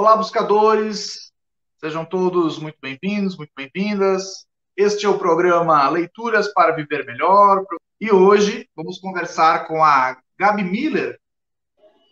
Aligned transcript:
Olá, 0.00 0.16
buscadores! 0.16 1.30
Sejam 1.76 2.06
todos 2.06 2.58
muito 2.58 2.78
bem-vindos, 2.80 3.36
muito 3.36 3.52
bem-vindas. 3.54 4.46
Este 4.74 5.04
é 5.04 5.08
o 5.10 5.18
programa 5.18 5.86
Leituras 5.90 6.50
para 6.54 6.74
Viver 6.74 7.04
Melhor. 7.04 7.66
E 8.00 8.10
hoje 8.10 8.66
vamos 8.74 8.98
conversar 8.98 9.66
com 9.66 9.84
a 9.84 10.16
Gabi 10.38 10.64
Miller, 10.64 11.20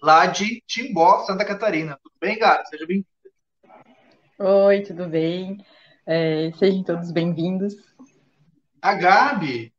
lá 0.02 0.26
de 0.26 0.62
Timbó, 0.66 1.24
Santa 1.24 1.46
Catarina. 1.46 1.98
Tudo 2.02 2.12
bem, 2.20 2.38
Gabi? 2.38 2.68
Seja 2.68 2.86
bem-vinda. 2.86 3.08
Oi, 4.38 4.82
tudo 4.82 5.08
bem? 5.08 5.56
É, 6.04 6.52
sejam 6.58 6.82
todos 6.82 7.10
bem-vindos. 7.10 7.74
A 8.82 8.92
Gabi, 8.96 9.72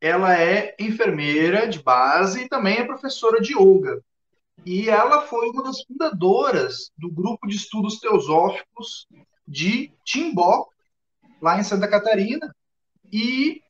ela 0.00 0.34
é 0.34 0.74
enfermeira 0.80 1.68
de 1.68 1.82
base 1.82 2.44
e 2.44 2.48
também 2.48 2.78
é 2.78 2.86
professora 2.86 3.38
de 3.38 3.52
yoga. 3.52 4.02
E 4.64 4.88
ela 4.88 5.22
foi 5.22 5.48
uma 5.50 5.62
das 5.62 5.82
fundadoras 5.82 6.90
do 6.96 7.10
grupo 7.10 7.46
de 7.46 7.56
estudos 7.56 7.98
teosóficos 7.98 9.06
de 9.46 9.92
Timbó, 10.04 10.68
lá 11.40 11.58
em 11.58 11.64
Santa 11.64 11.88
Catarina, 11.88 12.54
e 13.10 13.62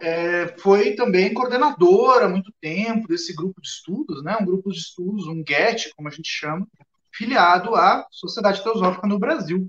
é, 0.00 0.48
foi 0.58 0.94
também 0.94 1.32
coordenadora 1.32 2.26
há 2.26 2.28
muito 2.28 2.52
tempo 2.60 3.06
desse 3.06 3.34
grupo 3.34 3.60
de 3.60 3.68
estudos, 3.68 4.22
né, 4.24 4.36
um 4.40 4.44
grupo 4.44 4.70
de 4.70 4.78
estudos, 4.78 5.26
um 5.26 5.44
GET, 5.46 5.92
como 5.94 6.08
a 6.08 6.10
gente 6.10 6.28
chama, 6.28 6.66
filiado 7.12 7.74
à 7.74 8.06
Sociedade 8.10 8.62
Teosófica 8.62 9.06
no 9.06 9.18
Brasil. 9.18 9.68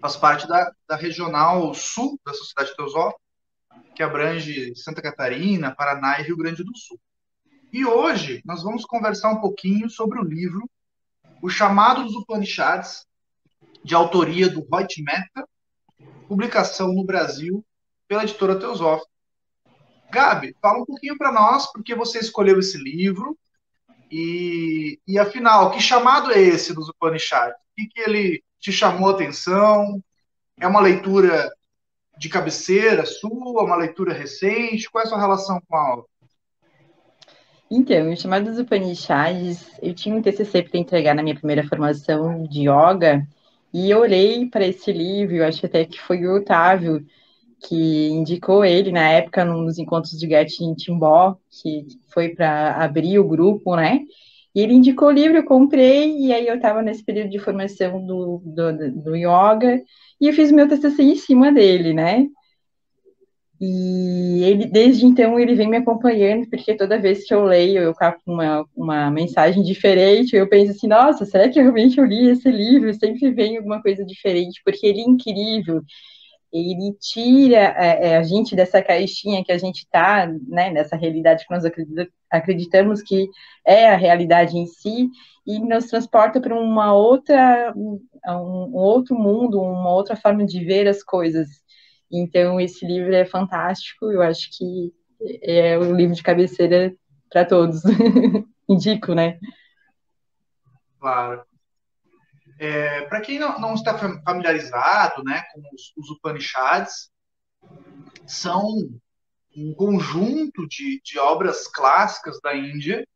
Faz 0.00 0.16
parte 0.16 0.46
da, 0.48 0.70
da 0.86 0.96
regional 0.96 1.72
sul 1.74 2.18
da 2.26 2.34
Sociedade 2.34 2.76
Teosófica, 2.76 3.20
que 3.94 4.02
abrange 4.02 4.74
Santa 4.76 5.00
Catarina, 5.00 5.74
Paraná 5.74 6.20
e 6.20 6.24
Rio 6.24 6.36
Grande 6.36 6.64
do 6.64 6.76
Sul. 6.76 6.98
E 7.72 7.86
hoje 7.86 8.42
nós 8.44 8.62
vamos 8.62 8.84
conversar 8.84 9.30
um 9.30 9.40
pouquinho 9.40 9.88
sobre 9.88 10.18
o 10.18 10.22
livro 10.22 10.68
O 11.40 11.48
Chamado 11.48 12.04
dos 12.04 12.14
Upanishads, 12.14 13.06
de 13.82 13.94
autoria 13.94 14.46
do 14.50 14.62
Voit 14.68 15.02
Mehta, 15.02 15.48
publicação 16.28 16.92
no 16.92 17.02
Brasil 17.02 17.64
pela 18.06 18.24
editora 18.24 18.58
Teosófica. 18.58 19.10
Gabi, 20.10 20.54
fala 20.60 20.82
um 20.82 20.84
pouquinho 20.84 21.16
para 21.16 21.32
nós 21.32 21.72
porque 21.72 21.94
você 21.94 22.18
escolheu 22.18 22.58
esse 22.58 22.76
livro 22.76 23.38
e, 24.10 25.00
e 25.08 25.18
afinal, 25.18 25.70
que 25.70 25.80
chamado 25.80 26.30
é 26.30 26.38
esse 26.38 26.74
dos 26.74 26.90
Upanishads? 26.90 27.56
O 27.56 27.74
que, 27.74 27.86
que 27.86 28.00
ele 28.00 28.44
te 28.60 28.70
chamou 28.70 29.08
a 29.08 29.12
atenção? 29.14 30.04
É 30.60 30.66
uma 30.66 30.82
leitura 30.82 31.50
de 32.18 32.28
cabeceira 32.28 33.06
sua, 33.06 33.64
uma 33.64 33.76
leitura 33.76 34.12
recente? 34.12 34.90
Qual 34.90 35.02
é 35.02 35.06
a 35.06 35.08
sua 35.08 35.18
relação 35.18 35.58
com 35.66 35.74
a 35.74 35.92
obra? 35.94 36.11
Então, 37.74 38.12
o 38.12 38.16
chamado 38.16 38.50
dos 38.50 38.58
Upanishads, 38.58 39.78
eu 39.80 39.94
tinha 39.94 40.14
um 40.14 40.20
TCC 40.20 40.62
para 40.62 40.78
entregar 40.78 41.14
na 41.14 41.22
minha 41.22 41.34
primeira 41.34 41.66
formação 41.66 42.42
de 42.44 42.68
yoga, 42.68 43.26
e 43.72 43.90
eu 43.90 44.00
olhei 44.00 44.46
para 44.46 44.66
esse 44.66 44.92
livro, 44.92 45.42
acho 45.42 45.64
até 45.64 45.86
que 45.86 45.98
foi 45.98 46.26
o 46.26 46.36
Otávio 46.36 47.02
que 47.66 48.08
indicou 48.10 48.62
ele 48.62 48.92
na 48.92 49.08
época 49.08 49.42
nos 49.46 49.78
encontros 49.78 50.18
de 50.18 50.28
Get 50.28 50.60
em 50.60 50.74
Timbó, 50.74 51.38
que 51.48 51.86
foi 52.12 52.28
para 52.34 52.74
abrir 52.76 53.18
o 53.18 53.26
grupo, 53.26 53.74
né? 53.74 54.00
E 54.54 54.60
ele 54.60 54.74
indicou 54.74 55.08
o 55.08 55.12
livro, 55.12 55.38
eu 55.38 55.44
comprei, 55.46 56.14
e 56.18 56.30
aí 56.30 56.46
eu 56.46 56.56
estava 56.56 56.82
nesse 56.82 57.02
período 57.02 57.30
de 57.30 57.38
formação 57.38 58.04
do, 58.04 58.42
do, 58.44 59.02
do 59.02 59.16
yoga, 59.16 59.80
e 60.20 60.28
eu 60.28 60.34
fiz 60.34 60.52
meu 60.52 60.68
TCC 60.68 61.02
em 61.02 61.16
cima 61.16 61.50
dele, 61.50 61.94
né? 61.94 62.26
E 63.64 64.42
ele, 64.42 64.66
desde 64.66 65.06
então, 65.06 65.38
ele 65.38 65.54
vem 65.54 65.68
me 65.68 65.76
acompanhando, 65.76 66.50
porque 66.50 66.74
toda 66.74 66.98
vez 66.98 67.24
que 67.24 67.32
eu 67.32 67.44
leio, 67.44 67.80
eu 67.80 67.94
capto 67.94 68.20
uma, 68.26 68.66
uma 68.76 69.08
mensagem 69.08 69.62
diferente, 69.62 70.34
eu 70.34 70.48
penso 70.48 70.72
assim, 70.72 70.88
nossa, 70.88 71.24
será 71.24 71.48
que 71.48 71.60
realmente 71.60 71.96
eu 71.96 72.04
li 72.04 72.28
esse 72.28 72.50
livro? 72.50 72.92
Sempre 72.92 73.30
vem 73.30 73.56
alguma 73.56 73.80
coisa 73.80 74.04
diferente, 74.04 74.60
porque 74.64 74.84
ele 74.84 75.02
é 75.02 75.04
incrível, 75.04 75.80
ele 76.52 76.92
tira 77.00 77.74
é, 77.78 78.08
é 78.08 78.16
a 78.16 78.24
gente 78.24 78.56
dessa 78.56 78.82
caixinha 78.82 79.44
que 79.44 79.52
a 79.52 79.58
gente 79.58 79.84
está, 79.84 80.26
né, 80.48 80.70
nessa 80.70 80.96
realidade 80.96 81.46
que 81.46 81.54
nós 81.54 81.62
acreditamos 82.28 83.00
que 83.00 83.28
é 83.64 83.88
a 83.90 83.96
realidade 83.96 84.58
em 84.58 84.66
si, 84.66 85.08
e 85.46 85.60
nos 85.60 85.86
transporta 85.86 86.40
para 86.40 86.54
uma 86.54 86.92
outra, 86.94 87.72
um, 87.76 88.00
um 88.28 88.74
outro 88.74 89.16
mundo, 89.16 89.60
uma 89.60 89.92
outra 89.92 90.16
forma 90.16 90.44
de 90.44 90.64
ver 90.64 90.88
as 90.88 91.02
coisas, 91.02 91.61
então, 92.12 92.60
esse 92.60 92.84
livro 92.86 93.14
é 93.14 93.24
fantástico, 93.24 94.10
eu 94.12 94.20
acho 94.20 94.50
que 94.50 94.92
é 95.42 95.78
o 95.78 95.94
livro 95.94 96.14
de 96.14 96.22
cabeceira 96.22 96.94
para 97.30 97.44
todos. 97.44 97.82
Indico, 98.68 99.14
né? 99.14 99.38
Claro. 101.00 101.42
É, 102.58 103.02
para 103.06 103.20
quem 103.20 103.38
não, 103.38 103.58
não, 103.58 103.74
está 103.74 103.96
familiarizado 103.98 105.24
né, 105.24 105.42
com 105.52 105.60
os, 105.72 105.92
os 105.96 106.10
Upanishads, 106.10 107.10
são 108.26 108.66
um 109.56 109.74
conjunto 109.74 110.68
de, 110.68 111.00
de 111.02 111.18
obras 111.18 111.66
clássicas 111.66 112.38
da 112.40 112.54
Índia 112.54 113.06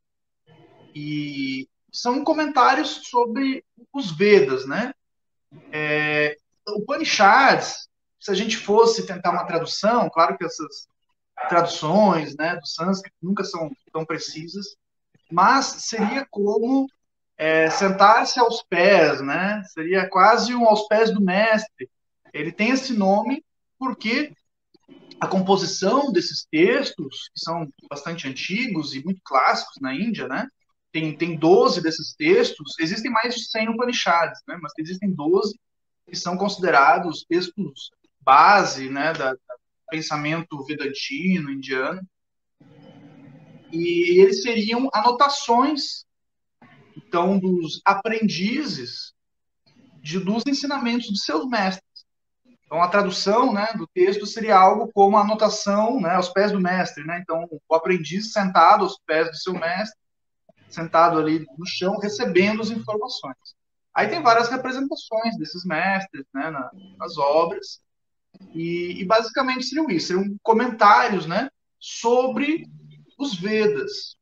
e 0.94 1.68
são 1.92 2.24
comentários 2.24 3.02
sobre 3.08 3.64
os 3.92 4.10
Vedas, 4.10 4.66
né? 4.66 4.92
É, 5.70 6.36
Upanishads 6.68 7.88
se 8.26 8.31
a 8.32 8.34
gente 8.34 8.56
fosse 8.56 9.06
tentar 9.06 9.31
uma 9.31 9.44
tradução, 9.44 10.10
claro 10.10 10.37
que 10.37 10.44
essas 10.44 10.88
traduções 11.48 12.34
né, 12.37 12.56
do 12.56 12.66
sânscrito 12.66 13.16
nunca 13.22 13.44
são 13.44 13.70
tão 13.92 14.04
precisas, 14.04 14.76
mas 15.31 15.66
seria 15.66 16.26
como 16.28 16.88
é, 17.38 17.70
sentar-se 17.70 18.41
aos 18.41 18.64
pés, 18.64 19.20
né? 19.20 19.62
Seria 19.66 20.09
quase 20.09 20.53
um 20.56 20.66
aos 20.66 20.88
pés 20.88 21.12
do 21.14 21.20
mestre. 21.20 21.88
Ele 22.32 22.50
tem 22.50 22.70
esse 22.70 22.92
nome 22.94 23.44
porque 23.78 24.32
a 25.20 25.28
composição 25.28 26.10
desses 26.10 26.44
textos, 26.50 27.31
que 27.32 27.38
são 27.38 27.69
bastante 27.88 28.26
antigos 28.26 28.93
e 28.93 29.04
muito 29.04 29.20
clássicos 29.22 29.76
na 29.81 29.94
Índia, 29.94 30.26
né? 30.26 30.48
Tem, 30.91 31.16
tem 31.16 31.37
12 31.37 31.81
desses 31.81 32.12
textos, 32.16 32.75
existem 32.81 33.10
mais 33.12 33.37
de 33.37 33.48
100 33.48 33.69
Upanishads, 33.69 34.41
né? 34.48 34.58
Mas 34.60 34.72
existem 34.78 35.12
12 35.12 35.56
que 36.08 36.16
são 36.16 36.37
considerados 36.37 37.25
textos 37.28 37.91
base 38.26 38.91
né, 38.91 39.12
da, 39.12 39.34
do 39.34 39.38
pensamento 39.88 40.64
vedantino, 40.64 41.50
indiano. 41.50 42.03
E 43.72 44.20
eles 44.20 44.42
seriam 44.42 44.91
anotações, 44.92 46.04
então, 46.97 47.38
dos 47.38 47.81
aprendizes 47.84 49.14
de, 50.03 50.19
dos 50.19 50.42
ensinamentos 50.47 51.06
de 51.06 51.20
seus 51.20 51.47
mestres. 51.47 51.87
Então, 52.64 52.82
a 52.82 52.88
tradução 52.88 53.53
né, 53.53 53.69
do 53.76 53.87
texto 53.87 54.26
seria 54.26 54.58
algo 54.58 54.91
como 54.93 55.16
a 55.16 55.20
anotação 55.20 56.00
né, 56.00 56.16
aos 56.16 56.28
pés 56.31 56.50
do 56.50 56.60
mestre. 56.60 57.04
Né? 57.04 57.20
Então, 57.20 57.47
o 57.69 57.75
aprendiz 57.75 58.32
sentado 58.32 58.82
aos 58.82 58.98
pés 59.06 59.31
do 59.31 59.37
seu 59.37 59.53
mestre, 59.53 59.97
sentado 60.69 61.19
ali 61.19 61.47
no 61.56 61.64
chão, 61.64 61.97
recebendo 61.98 62.60
as 62.60 62.70
informações. 62.70 63.37
Aí 63.94 64.08
tem 64.08 64.20
várias 64.20 64.48
representações 64.48 65.38
desses 65.38 65.64
mestres 65.64 66.26
né, 66.34 66.50
na, 66.50 66.70
nas 66.98 67.16
obras. 67.16 67.81
E, 68.54 69.00
e 69.00 69.04
basicamente 69.04 69.66
seriam 69.66 69.88
isso, 69.91 70.08
seriam 70.08 70.36
comentários 70.42 71.26
né, 71.26 71.48
sobre 71.78 72.66
os 73.19 73.38
Vedas. 73.38 74.16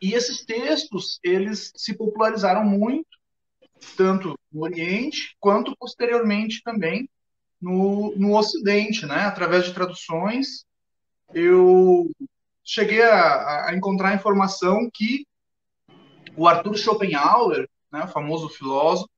E 0.00 0.14
esses 0.14 0.44
textos, 0.44 1.18
eles 1.22 1.72
se 1.76 1.94
popularizaram 1.94 2.64
muito, 2.64 3.06
tanto 3.96 4.38
no 4.52 4.62
Oriente, 4.62 5.36
quanto 5.38 5.76
posteriormente 5.76 6.62
também 6.62 7.08
no, 7.60 8.14
no 8.16 8.36
Ocidente, 8.36 9.04
né? 9.04 9.22
Através 9.22 9.66
de 9.66 9.74
traduções, 9.74 10.64
eu 11.34 12.10
cheguei 12.64 13.02
a, 13.02 13.66
a 13.68 13.76
encontrar 13.76 14.14
informação 14.14 14.88
que 14.92 15.26
o 16.36 16.48
Arthur 16.48 16.76
Schopenhauer, 16.76 17.68
né, 17.92 18.06
famoso 18.06 18.48
filósofo, 18.48 19.10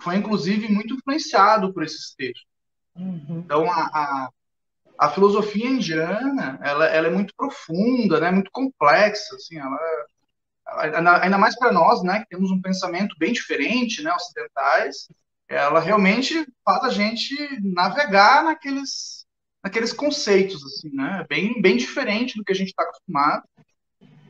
foi 0.00 0.16
inclusive 0.16 0.68
muito 0.68 0.94
influenciado 0.94 1.72
por 1.72 1.84
esses 1.84 2.14
textos. 2.14 2.55
Uhum. 2.96 3.42
Então, 3.44 3.70
a, 3.70 3.80
a, 3.92 4.28
a, 4.98 5.10
filosofia 5.10 5.66
indiana, 5.66 6.58
ela, 6.62 6.86
ela 6.86 7.06
é 7.08 7.10
muito 7.10 7.34
profunda, 7.36 8.20
né, 8.20 8.30
muito 8.30 8.50
complexa, 8.50 9.36
assim, 9.36 9.58
ela, 9.58 9.78
ela 10.82 11.22
ainda 11.22 11.38
mais 11.38 11.58
para 11.58 11.72
nós, 11.72 12.02
né, 12.02 12.20
que 12.20 12.28
temos 12.28 12.50
um 12.50 12.60
pensamento 12.60 13.14
bem 13.18 13.32
diferente, 13.32 14.02
né, 14.02 14.12
ocidentais, 14.12 15.08
ela 15.48 15.80
realmente 15.80 16.46
faz 16.64 16.84
a 16.84 16.90
gente 16.90 17.36
navegar 17.62 18.42
naqueles, 18.42 19.26
naqueles 19.62 19.92
conceitos, 19.92 20.64
assim, 20.64 20.90
né, 20.94 21.24
bem, 21.28 21.60
bem 21.60 21.76
diferente 21.76 22.36
do 22.36 22.44
que 22.44 22.52
a 22.52 22.56
gente 22.56 22.68
está 22.68 22.82
acostumado, 22.82 23.44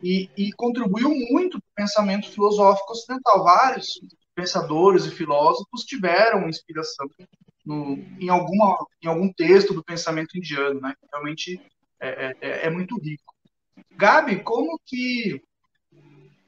e, 0.03 0.29
e 0.37 0.53
contribuiu 0.53 1.11
muito 1.31 1.59
para 1.59 1.69
o 1.69 1.75
pensamento 1.75 2.31
filosófico 2.31 2.93
ocidental. 2.93 3.43
Vários 3.43 4.01
pensadores 4.35 5.07
e 5.07 5.11
filósofos 5.11 5.85
tiveram 5.85 6.49
inspiração 6.49 7.09
no, 7.67 7.99
em, 8.21 8.29
alguma, 8.29 8.79
em 9.03 9.09
algum 9.09 9.31
texto 9.33 9.75
do 9.75 9.85
pensamento 9.85 10.39
indiano, 10.39 10.81
né? 10.81 10.95
Realmente 11.13 11.61
é, 12.01 12.37
é, 12.41 12.67
é, 12.67 12.71
muito 12.71 12.97
rico. 12.99 13.35
Gabi, 13.97 14.43
como 14.43 14.79
que 14.87 15.43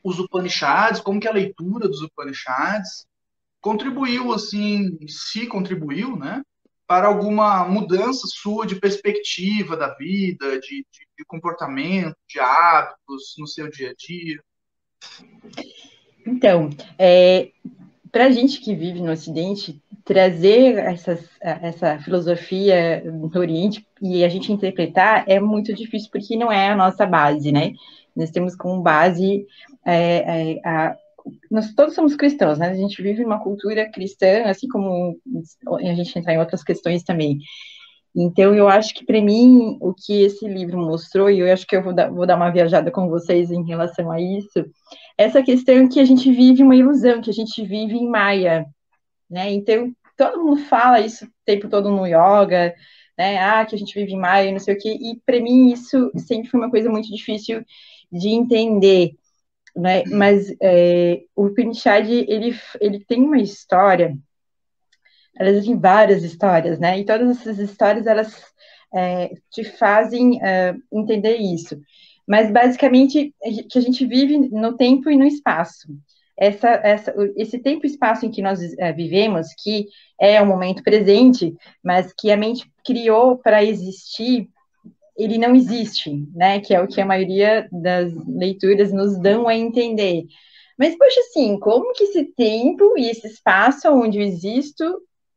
os 0.04 0.20
Upanishads, 0.20 1.00
como 1.00 1.20
que 1.20 1.26
a 1.26 1.32
leitura 1.32 1.88
dos 1.88 2.00
Upanishads 2.02 3.06
contribuiu, 3.60 4.32
assim, 4.32 4.96
se 5.08 5.46
contribuiu, 5.46 6.16
né, 6.16 6.42
para 6.86 7.08
alguma 7.08 7.66
mudança 7.66 8.26
sua 8.26 8.64
de 8.64 8.76
perspectiva 8.76 9.76
da 9.76 9.94
vida, 9.94 10.58
de, 10.60 10.86
de, 10.90 11.08
de 11.18 11.24
comportamento, 11.26 12.16
de 12.26 12.38
hábitos 12.38 13.34
no 13.36 13.46
seu 13.46 13.68
dia 13.68 13.90
a 13.90 13.94
dia? 13.94 14.40
Então, 16.24 16.70
é, 16.98 17.50
para 18.10 18.26
a 18.26 18.30
gente 18.30 18.60
que 18.60 18.74
vive 18.74 19.00
no 19.00 19.12
Ocidente, 19.12 19.82
trazer 20.08 20.78
essas, 20.78 21.22
essa 21.38 21.98
filosofia 21.98 23.02
do 23.04 23.38
Oriente 23.38 23.86
e 24.00 24.24
a 24.24 24.28
gente 24.30 24.50
interpretar 24.50 25.22
é 25.28 25.38
muito 25.38 25.74
difícil 25.74 26.08
porque 26.10 26.34
não 26.34 26.50
é 26.50 26.70
a 26.70 26.76
nossa 26.76 27.04
base, 27.04 27.52
né? 27.52 27.74
Nós 28.16 28.30
temos 28.30 28.56
como 28.56 28.80
base 28.80 29.46
é, 29.84 30.54
é, 30.54 30.60
a, 30.66 30.96
nós 31.50 31.74
todos 31.74 31.94
somos 31.94 32.16
cristãos, 32.16 32.58
né? 32.58 32.70
A 32.70 32.74
gente 32.74 33.02
vive 33.02 33.22
uma 33.22 33.38
cultura 33.38 33.86
cristã, 33.92 34.44
assim 34.46 34.66
como 34.66 35.14
a 35.78 35.94
gente 35.94 36.18
entra 36.18 36.32
em 36.32 36.38
outras 36.38 36.64
questões 36.64 37.02
também. 37.02 37.40
Então, 38.16 38.54
eu 38.54 38.66
acho 38.66 38.94
que 38.94 39.04
para 39.04 39.20
mim, 39.20 39.76
o 39.78 39.92
que 39.92 40.22
esse 40.22 40.48
livro 40.48 40.78
mostrou, 40.78 41.28
e 41.28 41.40
eu 41.40 41.52
acho 41.52 41.66
que 41.66 41.76
eu 41.76 41.82
vou 41.82 41.92
dar, 41.92 42.10
vou 42.10 42.26
dar 42.26 42.36
uma 42.36 42.50
viajada 42.50 42.90
com 42.90 43.10
vocês 43.10 43.50
em 43.50 43.62
relação 43.66 44.10
a 44.10 44.18
isso, 44.18 44.64
essa 45.18 45.42
questão 45.42 45.86
que 45.86 46.00
a 46.00 46.04
gente 46.06 46.32
vive 46.32 46.62
uma 46.62 46.74
ilusão, 46.74 47.20
que 47.20 47.28
a 47.28 47.34
gente 47.34 47.62
vive 47.62 47.98
em 47.98 48.08
Maia, 48.08 48.64
né? 49.30 49.52
Então, 49.52 49.92
todo 50.18 50.44
mundo 50.44 50.60
fala 50.64 51.00
isso 51.00 51.24
o 51.24 51.28
tempo 51.46 51.68
todo 51.68 51.90
no 51.90 52.06
yoga, 52.06 52.74
né? 53.16 53.38
Ah, 53.38 53.64
que 53.64 53.74
a 53.74 53.78
gente 53.78 53.94
vive 53.94 54.12
em 54.12 54.18
Maia, 54.18 54.52
não 54.52 54.58
sei 54.58 54.74
o 54.74 54.78
quê. 54.78 54.90
E 55.00 55.16
para 55.24 55.40
mim 55.40 55.72
isso 55.72 56.10
sempre 56.16 56.50
foi 56.50 56.60
uma 56.60 56.70
coisa 56.70 56.90
muito 56.90 57.08
difícil 57.08 57.64
de 58.12 58.28
entender, 58.28 59.12
né? 59.76 60.04
Mas 60.06 60.54
é, 60.60 61.22
o 61.36 61.46
Upanishad, 61.46 62.10
ele, 62.10 62.54
ele 62.80 63.04
tem 63.04 63.22
uma 63.22 63.38
história, 63.38 64.16
elas 65.36 65.54
existem 65.54 65.78
várias 65.78 66.24
histórias, 66.24 66.78
né? 66.80 66.98
E 66.98 67.04
todas 67.04 67.38
essas 67.38 67.58
histórias, 67.58 68.06
elas 68.06 68.34
é, 68.94 69.30
te 69.50 69.64
fazem 69.64 70.42
é, 70.42 70.74
entender 70.92 71.36
isso. 71.36 71.80
Mas, 72.26 72.50
basicamente, 72.50 73.34
que 73.70 73.78
a 73.78 73.80
gente 73.80 74.04
vive 74.04 74.36
no 74.36 74.76
tempo 74.76 75.10
e 75.10 75.16
no 75.16 75.24
espaço 75.24 75.88
essa, 76.38 76.68
essa, 76.84 77.14
esse 77.36 77.58
tempo 77.58 77.84
e 77.84 77.88
espaço 77.88 78.24
em 78.24 78.30
que 78.30 78.40
nós 78.40 78.60
é, 78.78 78.92
vivemos, 78.92 79.48
que 79.58 79.88
é 80.20 80.40
o 80.40 80.46
momento 80.46 80.84
presente, 80.84 81.52
mas 81.82 82.12
que 82.16 82.30
a 82.30 82.36
mente 82.36 82.70
criou 82.84 83.36
para 83.36 83.64
existir, 83.64 84.48
ele 85.16 85.36
não 85.36 85.54
existe, 85.56 86.24
né? 86.32 86.60
Que 86.60 86.72
é 86.72 86.80
o 86.80 86.86
que 86.86 87.00
a 87.00 87.06
maioria 87.06 87.68
das 87.72 88.12
leituras 88.26 88.92
nos 88.92 89.18
dão 89.20 89.48
a 89.48 89.54
entender. 89.56 90.26
Mas, 90.78 90.96
poxa, 90.96 91.18
assim, 91.20 91.58
como 91.58 91.92
que 91.92 92.04
esse 92.04 92.24
tempo 92.24 92.96
e 92.96 93.10
esse 93.10 93.26
espaço 93.26 93.88
onde 93.88 94.18
eu 94.18 94.22
existo, 94.22 94.84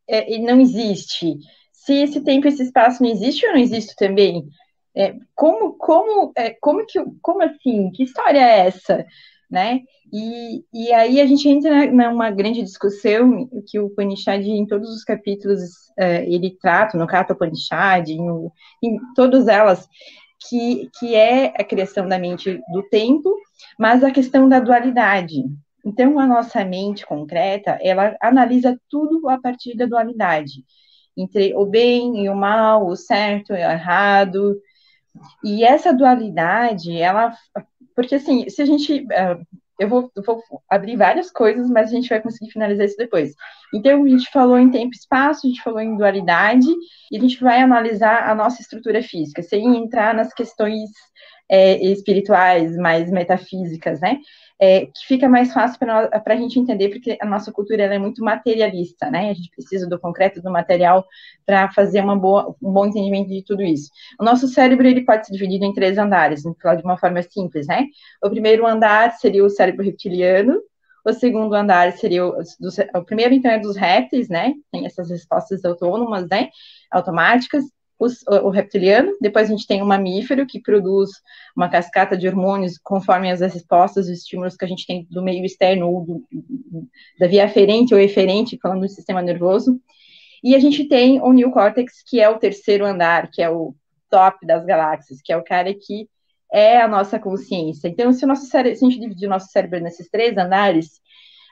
é, 0.07 0.37
não 0.37 0.61
existe? 0.61 1.35
Se 1.71 1.93
esse 1.93 2.21
tempo 2.21 2.45
e 2.45 2.49
esse 2.49 2.61
espaço 2.61 3.01
não 3.01 3.09
existe, 3.09 3.43
eu 3.43 3.53
não 3.53 3.59
existo 3.59 3.95
também? 3.97 4.47
É, 4.95 5.15
como, 5.33 5.73
como, 5.77 6.31
é, 6.35 6.51
como 6.61 6.85
que, 6.85 6.99
como 7.23 7.41
assim? 7.41 7.89
Que 7.91 8.03
história 8.03 8.37
é 8.39 8.67
essa? 8.67 9.03
Né? 9.51 9.81
E, 10.11 10.63
e 10.73 10.93
aí 10.93 11.19
a 11.19 11.25
gente 11.25 11.47
entra 11.49 11.91
numa 11.91 12.31
grande 12.31 12.63
discussão 12.63 13.49
que 13.67 13.77
o 13.77 13.87
Upanishad, 13.87 14.41
em 14.47 14.65
todos 14.65 14.89
os 14.89 15.03
capítulos, 15.03 15.59
é, 15.99 16.25
ele 16.25 16.57
trata, 16.61 16.97
no 16.97 17.05
Kata 17.05 17.33
Upanishad, 17.33 18.09
em, 18.09 18.49
em 18.81 18.97
todas 19.13 19.47
elas, 19.47 19.87
que, 20.47 20.89
que 20.97 21.15
é 21.15 21.47
a 21.47 21.63
criação 21.63 22.07
da 22.07 22.17
mente 22.17 22.59
do 22.71 22.83
tempo, 22.83 23.35
mas 23.77 24.03
a 24.03 24.11
questão 24.11 24.47
da 24.47 24.59
dualidade. 24.59 25.43
Então, 25.85 26.19
a 26.19 26.25
nossa 26.25 26.63
mente 26.63 27.05
concreta, 27.05 27.77
ela 27.81 28.15
analisa 28.21 28.79
tudo 28.89 29.27
a 29.27 29.39
partir 29.39 29.75
da 29.75 29.85
dualidade, 29.85 30.63
entre 31.17 31.53
o 31.55 31.65
bem 31.65 32.23
e 32.23 32.29
o 32.29 32.35
mal, 32.35 32.87
o 32.87 32.95
certo 32.95 33.51
e 33.51 33.55
o 33.55 33.69
errado, 33.69 34.55
e 35.43 35.63
essa 35.63 35.93
dualidade, 35.93 36.97
ela 36.97 37.33
porque, 37.95 38.15
assim, 38.15 38.49
se 38.49 38.61
a 38.61 38.65
gente. 38.65 39.01
Uh, 39.01 39.61
eu 39.79 39.89
vou, 39.89 40.11
vou, 40.23 40.43
abrir 40.69 40.95
várias 40.95 41.31
coisas, 41.31 41.67
mas 41.67 41.89
a 41.89 41.95
gente 41.95 42.07
vai 42.07 42.21
conseguir 42.21 42.51
finalizar 42.51 42.85
isso 42.85 42.97
depois. 42.97 43.33
Então, 43.73 44.03
a 44.03 44.07
gente 44.07 44.29
falou 44.31 44.59
em 44.59 44.69
tempo 44.69 44.93
e 44.93 44.97
espaço, 44.97 45.47
a 45.47 45.49
gente 45.49 45.63
falou 45.63 45.79
em 45.79 45.97
dualidade, 45.97 46.67
e 47.11 47.17
a 47.17 47.19
gente 47.19 47.41
vai 47.41 47.59
analisar 47.61 48.29
a 48.29 48.35
nossa 48.35 48.61
estrutura 48.61 49.01
física, 49.01 49.41
sem 49.41 49.77
entrar 49.77 50.13
nas 50.13 50.31
questões 50.35 50.91
é, 51.49 51.83
espirituais, 51.83 52.77
mais 52.77 53.09
metafísicas, 53.11 53.99
né? 53.99 54.19
É, 54.61 54.85
que 54.85 55.07
fica 55.07 55.27
mais 55.27 55.51
fácil 55.51 55.79
para 55.79 56.21
a 56.23 56.35
gente 56.35 56.59
entender, 56.59 56.89
porque 56.89 57.17
a 57.19 57.25
nossa 57.25 57.51
cultura 57.51 57.81
é 57.81 57.97
muito 57.97 58.23
materialista, 58.23 59.09
né? 59.09 59.31
A 59.31 59.33
gente 59.33 59.49
precisa 59.49 59.89
do 59.89 59.99
concreto, 59.99 60.39
do 60.39 60.51
material, 60.51 61.03
para 61.43 61.71
fazer 61.71 61.99
uma 62.01 62.15
boa, 62.15 62.55
um 62.61 62.71
bom 62.71 62.85
entendimento 62.85 63.29
de 63.29 63.43
tudo 63.43 63.63
isso. 63.63 63.89
O 64.19 64.23
nosso 64.23 64.47
cérebro 64.47 64.87
ele 64.87 65.03
pode 65.03 65.25
ser 65.25 65.33
dividido 65.33 65.65
em 65.65 65.73
três 65.73 65.97
andares, 65.97 66.43
de 66.43 66.83
uma 66.83 66.95
forma 66.95 67.23
simples, 67.23 67.65
né? 67.65 67.87
O 68.23 68.29
primeiro 68.29 68.67
andar 68.67 69.13
seria 69.13 69.43
o 69.43 69.49
cérebro 69.49 69.83
reptiliano, 69.83 70.61
o 71.03 71.11
segundo 71.11 71.55
andar 71.55 71.91
seria 71.93 72.23
o, 72.23 72.31
do, 72.59 72.69
o 72.99 73.03
primeiro, 73.03 73.33
então, 73.33 73.49
é 73.49 73.57
dos 73.57 73.75
répteis, 73.75 74.29
né? 74.29 74.53
Tem 74.71 74.85
essas 74.85 75.09
respostas 75.09 75.65
autônomas, 75.65 76.27
né? 76.29 76.49
Automáticas 76.91 77.65
os, 78.01 78.23
o 78.27 78.49
reptiliano, 78.49 79.15
depois 79.21 79.47
a 79.47 79.51
gente 79.51 79.67
tem 79.67 79.81
o 79.81 79.85
mamífero, 79.85 80.47
que 80.47 80.59
produz 80.59 81.11
uma 81.55 81.69
cascata 81.69 82.17
de 82.17 82.27
hormônios 82.27 82.77
conforme 82.77 83.31
as 83.31 83.41
respostas 83.41 84.07
e 84.07 84.13
estímulos 84.13 84.57
que 84.57 84.65
a 84.65 84.67
gente 84.67 84.87
tem 84.87 85.07
do 85.09 85.21
meio 85.21 85.45
externo, 85.45 85.87
ou 85.87 86.05
do, 86.05 86.23
da 87.19 87.27
via 87.27 87.45
aferente 87.45 87.93
ou 87.93 87.99
eferente, 87.99 88.57
falando 88.61 88.81
do 88.81 88.89
sistema 88.89 89.21
nervoso. 89.21 89.79
E 90.43 90.55
a 90.55 90.59
gente 90.59 90.85
tem 90.85 91.21
o 91.21 91.31
neocórtex, 91.31 92.01
que 92.03 92.19
é 92.19 92.27
o 92.27 92.39
terceiro 92.39 92.85
andar, 92.85 93.29
que 93.29 93.41
é 93.41 93.49
o 93.49 93.75
top 94.09 94.45
das 94.45 94.65
galáxias, 94.65 95.21
que 95.21 95.31
é 95.31 95.37
o 95.37 95.43
cara 95.43 95.71
que 95.73 96.09
é 96.51 96.81
a 96.81 96.87
nossa 96.87 97.19
consciência. 97.19 97.87
Então, 97.87 98.11
se, 98.11 98.25
o 98.25 98.27
nosso 98.27 98.45
se 98.45 98.57
a 98.57 98.63
gente 98.63 98.99
dividir 98.99 99.27
o 99.27 99.29
nosso 99.29 99.51
cérebro 99.51 99.79
nesses 99.79 100.09
três 100.09 100.35
andares, 100.37 100.99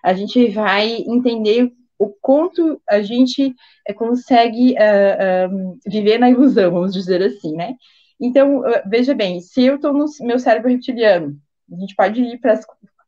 a 0.03 0.13
gente 0.13 0.50
vai 0.50 1.03
entender 1.07 1.71
o 1.99 2.07
quanto 2.07 2.81
a 2.89 3.01
gente 3.01 3.53
é, 3.85 3.93
consegue 3.93 4.73
uh, 4.73 5.77
viver 5.85 6.17
na 6.17 6.29
ilusão, 6.29 6.71
vamos 6.71 6.93
dizer 6.93 7.21
assim, 7.21 7.53
né? 7.55 7.75
Então, 8.19 8.63
veja 8.87 9.13
bem, 9.13 9.41
se 9.41 9.63
eu 9.63 9.75
estou 9.75 9.93
no 9.93 10.05
meu 10.21 10.39
cérebro 10.39 10.69
reptiliano, 10.69 11.37
a 11.71 11.75
gente 11.75 11.95
pode 11.95 12.21
ir 12.21 12.39
para 12.39 12.59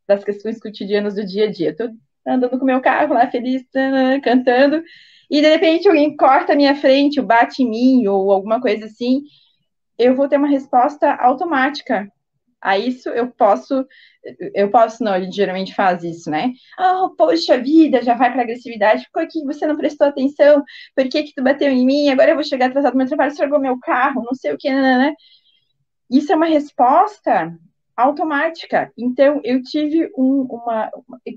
as 0.10 0.24
questões 0.24 0.60
cotidianas 0.60 1.16
do 1.16 1.26
dia 1.26 1.46
a 1.46 1.52
dia. 1.52 1.72
Estou 1.72 1.90
andando 2.26 2.58
com 2.58 2.66
meu 2.66 2.80
carro 2.80 3.14
lá, 3.14 3.28
feliz, 3.30 3.64
cantando, 4.24 4.82
e 5.30 5.42
de 5.42 5.50
repente 5.50 5.88
alguém 5.88 6.16
corta 6.16 6.54
a 6.54 6.56
minha 6.56 6.76
frente, 6.76 7.20
ou 7.20 7.26
bate 7.26 7.64
em 7.64 7.70
mim, 7.70 8.08
ou 8.08 8.32
alguma 8.32 8.62
coisa 8.62 8.86
assim, 8.86 9.24
eu 9.98 10.16
vou 10.16 10.28
ter 10.28 10.38
uma 10.38 10.48
resposta 10.48 11.14
automática 11.14 12.10
a 12.62 12.78
isso 12.78 13.10
eu 13.10 13.32
posso, 13.32 13.86
eu 14.54 14.70
posso, 14.70 15.04
não, 15.04 15.16
ele 15.16 15.32
geralmente 15.32 15.74
faz 15.74 16.04
isso, 16.04 16.30
né? 16.30 16.54
Ah, 16.78 17.04
oh, 17.04 17.16
poxa 17.16 17.58
vida, 17.58 18.02
já 18.04 18.14
vai 18.14 18.32
para 18.32 18.44
agressividade, 18.44 19.08
por 19.12 19.28
que 19.28 19.44
você 19.44 19.66
não 19.66 19.76
prestou 19.76 20.08
atenção? 20.08 20.64
Por 20.96 21.10
que 21.10 21.24
que 21.24 21.34
tu 21.34 21.44
bateu 21.44 21.72
em 21.72 21.86
mim? 21.86 22.10
Agora 22.10 22.32
eu 22.32 22.36
vou 22.36 22.44
chegar 22.44 22.68
atrasado 22.68 22.94
no 22.94 23.00
meu 23.00 23.08
trabalho, 23.08 23.32
estragou 23.32 23.60
meu 23.60 23.80
carro, 23.80 24.24
não 24.24 24.36
sei 24.36 24.54
o 24.54 24.58
que, 24.58 24.70
né, 24.70 24.98
né? 24.98 25.14
Isso 26.10 26.32
é 26.32 26.36
uma 26.36 26.46
resposta 26.46 27.58
automática. 27.96 28.92
Então, 28.98 29.40
eu 29.44 29.62
tive 29.64 30.12
um, 30.18 30.42
uma, 30.44 30.92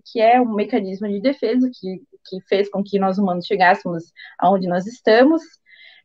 que 0.05 0.21
é 0.21 0.41
um 0.41 0.55
mecanismo 0.55 1.09
de 1.09 1.21
defesa 1.21 1.71
que, 1.73 2.03
que 2.29 2.41
fez 2.49 2.69
com 2.69 2.83
que 2.83 2.99
nós 2.99 3.19
humanos 3.19 3.47
chegássemos 3.47 4.13
aonde 4.39 4.67
nós 4.67 4.87
estamos, 4.87 5.43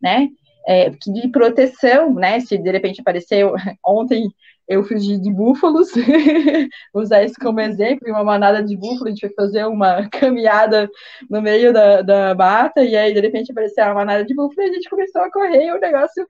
né? 0.02 0.30
É, 0.68 0.90
de 0.90 1.28
proteção, 1.30 2.14
né? 2.14 2.40
Se 2.42 2.58
de 2.58 2.72
repente 2.72 3.02
apareceu 3.02 3.54
ontem 3.84 4.30
eu 4.70 4.84
fugi 4.84 5.18
de 5.18 5.32
búfalos, 5.32 5.90
usar 6.94 7.24
isso 7.24 7.34
como 7.42 7.60
exemplo, 7.60 8.08
uma 8.08 8.24
manada 8.24 8.64
de 8.64 8.78
búfalos, 8.78 9.08
a 9.08 9.10
gente 9.10 9.22
foi 9.22 9.34
fazer 9.34 9.66
uma 9.66 10.08
caminhada 10.14 10.88
no 11.28 11.42
meio 11.42 11.74
da, 11.74 12.04
da 12.04 12.36
mata, 12.36 12.84
e 12.84 12.96
aí 12.96 13.12
de 13.12 13.20
repente 13.20 13.52
apareceu 13.52 13.84
uma 13.86 13.96
manada 13.96 14.24
de 14.24 14.36
búfalos, 14.36 14.68
e 14.68 14.70
a 14.70 14.74
gente 14.74 14.88
começou 14.88 15.24
a 15.24 15.32
correr, 15.32 15.66
e 15.66 15.72
o 15.72 15.80
negócio 15.80 16.24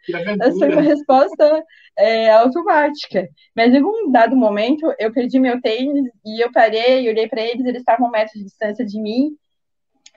foi 0.57 0.71
uma 0.71 0.81
resposta 0.81 1.63
é, 1.97 2.31
automática. 2.31 3.27
Mas 3.53 3.73
em 3.73 3.83
um 3.83 4.09
dado 4.09 4.37
momento, 4.37 4.89
eu 4.97 5.11
perdi 5.11 5.37
meu 5.37 5.59
tênis, 5.59 6.09
e 6.25 6.41
eu 6.41 6.49
parei, 6.49 7.09
olhei 7.09 7.27
para 7.27 7.41
eles, 7.41 7.65
eles 7.65 7.81
estavam 7.81 8.07
um 8.07 8.11
metro 8.11 8.39
de 8.39 8.45
distância 8.45 8.85
de 8.85 9.01
mim, 9.01 9.35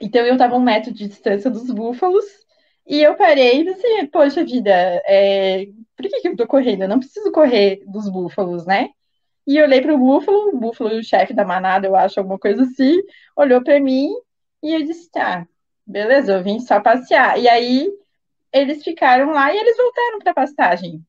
então 0.01 0.25
eu 0.25 0.33
estava 0.33 0.55
um 0.55 0.61
metro 0.61 0.93
de 0.93 1.09
distância 1.09 1.51
dos 1.51 1.69
búfalos, 1.69 2.23
e 2.85 3.01
eu 3.01 3.15
parei 3.15 3.61
e 3.61 3.65
disse, 3.65 4.07
poxa 4.07 4.43
vida, 4.43 4.71
é, 5.05 5.65
por 5.95 6.07
que, 6.09 6.21
que 6.21 6.27
eu 6.27 6.35
tô 6.35 6.47
correndo? 6.47 6.83
Eu 6.83 6.89
não 6.89 6.99
preciso 6.99 7.31
correr 7.31 7.83
dos 7.87 8.09
búfalos, 8.09 8.65
né? 8.65 8.89
E 9.45 9.61
olhei 9.61 9.81
para 9.81 9.93
o 9.93 9.97
búfalo, 9.97 10.49
o 10.49 10.59
búfalo, 10.59 10.97
o 10.97 11.03
chefe 11.03 11.33
da 11.33 11.45
manada, 11.45 11.87
eu 11.87 11.95
acho, 11.95 12.19
alguma 12.19 12.39
coisa 12.39 12.63
assim, 12.63 13.01
olhou 13.35 13.63
para 13.63 13.79
mim 13.79 14.09
e 14.61 14.73
eu 14.73 14.83
disse, 14.83 15.09
tá, 15.11 15.47
beleza, 15.85 16.33
eu 16.33 16.43
vim 16.43 16.59
só 16.59 16.79
passear. 16.81 17.39
E 17.39 17.47
aí 17.47 17.89
eles 18.53 18.83
ficaram 18.83 19.31
lá 19.31 19.53
e 19.53 19.57
eles 19.57 19.77
voltaram 19.77 20.19
para 20.19 20.33
pastagem, 20.33 21.01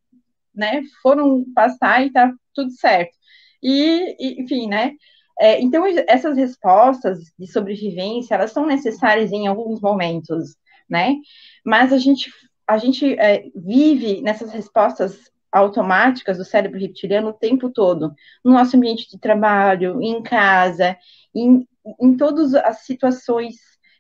né? 0.55 0.83
Foram 1.03 1.45
pastar 1.55 2.05
e 2.07 2.13
tá 2.13 2.33
tudo 2.55 2.71
certo. 2.73 3.17
E, 3.63 4.17
e 4.19 4.43
enfim, 4.43 4.69
né? 4.69 4.93
É, 5.41 5.61
então, 5.61 5.85
essas 6.09 6.37
respostas 6.37 7.19
de 7.39 7.47
sobrevivência, 7.47 8.35
elas 8.35 8.53
são 8.53 8.67
necessárias 8.67 9.33
em 9.33 9.47
alguns 9.47 9.81
momentos, 9.81 10.57
né? 10.89 11.17
Mas 11.65 11.93
a 11.93 11.99
gente, 11.99 12.31
a 12.67 12.79
gente 12.79 13.15
é, 13.19 13.45
vive 13.55 14.21
nessas 14.23 14.53
respostas 14.53 15.33
automáticas 15.53 16.39
do 16.39 16.45
cérebro 16.45 16.81
reptiliano 16.81 17.29
o 17.29 17.33
tempo 17.33 17.71
todo, 17.71 18.13
no 18.45 18.53
nosso 18.53 18.77
ambiente 18.77 19.09
de 19.09 19.19
trabalho, 19.19 20.03
em 20.03 20.21
casa, 20.21 20.97
em, 21.35 21.67
em 22.01 22.17
todas 22.17 22.55
as 22.55 22.85
situações 22.85 23.55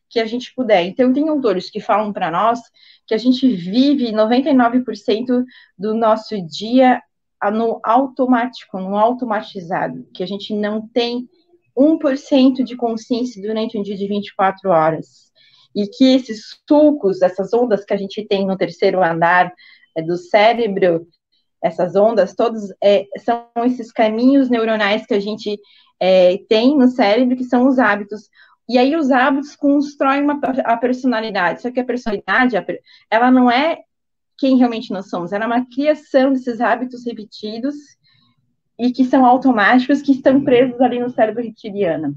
que 0.08 0.18
a 0.18 0.26
gente 0.26 0.52
puder. 0.54 0.84
Então, 0.84 1.12
tem 1.12 1.28
autores 1.28 1.70
que 1.70 1.80
falam 1.80 2.12
para 2.12 2.30
nós 2.30 2.60
que 3.06 3.14
a 3.14 3.18
gente 3.18 3.48
vive 3.48 4.12
99% 4.12 5.44
do 5.78 5.94
nosso 5.94 6.40
dia 6.46 7.02
no 7.52 7.80
automático, 7.82 8.78
no 8.78 8.96
automatizado, 8.96 10.06
que 10.14 10.22
a 10.22 10.26
gente 10.26 10.54
não 10.54 10.86
tem 10.88 11.28
1% 11.76 12.62
de 12.62 12.76
consciência 12.76 13.42
durante 13.42 13.78
um 13.78 13.82
dia 13.82 13.96
de 13.96 14.06
24 14.06 14.70
horas. 14.70 15.32
E 15.74 15.86
que 15.86 16.14
esses 16.14 16.56
sulcos, 16.68 17.22
essas 17.22 17.52
ondas 17.52 17.84
que 17.84 17.92
a 17.92 17.96
gente 17.96 18.26
tem 18.26 18.46
no 18.46 18.56
terceiro 18.56 19.02
andar 19.02 19.52
é, 19.96 20.02
do 20.02 20.16
cérebro, 20.16 21.06
essas 21.62 21.96
ondas, 21.96 22.34
todos 22.34 22.72
é, 22.82 23.06
são 23.24 23.48
esses 23.64 23.90
caminhos 23.90 24.50
neuronais 24.50 25.06
que 25.06 25.14
a 25.14 25.20
gente 25.20 25.58
é, 25.98 26.38
tem 26.48 26.76
no 26.76 26.88
cérebro, 26.88 27.36
que 27.36 27.44
são 27.44 27.66
os 27.66 27.78
hábitos. 27.78 28.28
E 28.68 28.78
aí 28.78 28.94
os 28.94 29.10
hábitos 29.10 29.56
constroem 29.56 30.22
uma, 30.22 30.40
a 30.64 30.76
personalidade. 30.76 31.62
Só 31.62 31.70
que 31.70 31.80
a 31.80 31.84
personalidade, 31.84 32.56
ela 33.10 33.30
não 33.30 33.50
é 33.50 33.78
quem 34.36 34.56
realmente 34.56 34.92
nós 34.92 35.08
somos, 35.08 35.32
ela 35.32 35.44
é 35.44 35.46
uma 35.46 35.66
criação 35.66 36.32
desses 36.32 36.60
hábitos 36.60 37.06
repetidos 37.06 37.74
e 38.78 38.90
que 38.90 39.04
são 39.04 39.24
automáticos, 39.24 40.02
que 40.02 40.12
estão 40.12 40.42
presos 40.42 40.80
ali 40.80 40.98
no 40.98 41.10
cérebro 41.10 41.42
reptiliano. 41.42 42.14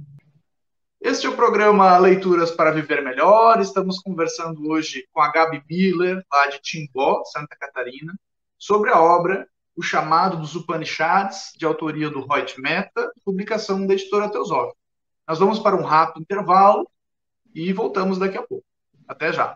Este 1.00 1.28
é 1.28 1.30
o 1.30 1.36
programa 1.36 1.96
Leituras 2.00 2.50
para 2.50 2.72
Viver 2.72 3.04
Melhor. 3.04 3.62
Estamos 3.62 4.00
conversando 4.00 4.68
hoje 4.68 5.08
com 5.14 5.22
a 5.22 5.32
Gabi 5.32 5.64
Miller, 5.70 6.26
lá 6.32 6.48
de 6.48 6.60
Timbó, 6.60 7.24
Santa 7.26 7.56
Catarina, 7.56 8.14
sobre 8.58 8.90
a 8.90 9.00
obra 9.00 9.48
O 9.76 9.84
Chamado 9.84 10.38
dos 10.38 10.56
Upanishads, 10.56 11.54
de 11.56 11.66
autoria 11.66 12.10
do 12.10 12.26
Reut 12.26 12.60
Meta, 12.60 13.12
publicação 13.24 13.86
da 13.86 13.94
editora 13.94 14.28
Teosófica. 14.30 14.78
Nós 15.28 15.38
vamos 15.38 15.60
para 15.60 15.76
um 15.76 15.84
rápido 15.84 16.24
intervalo 16.24 16.90
e 17.54 17.72
voltamos 17.72 18.18
daqui 18.18 18.38
a 18.38 18.44
pouco. 18.44 18.66
Até 19.08 19.32
já. 19.32 19.56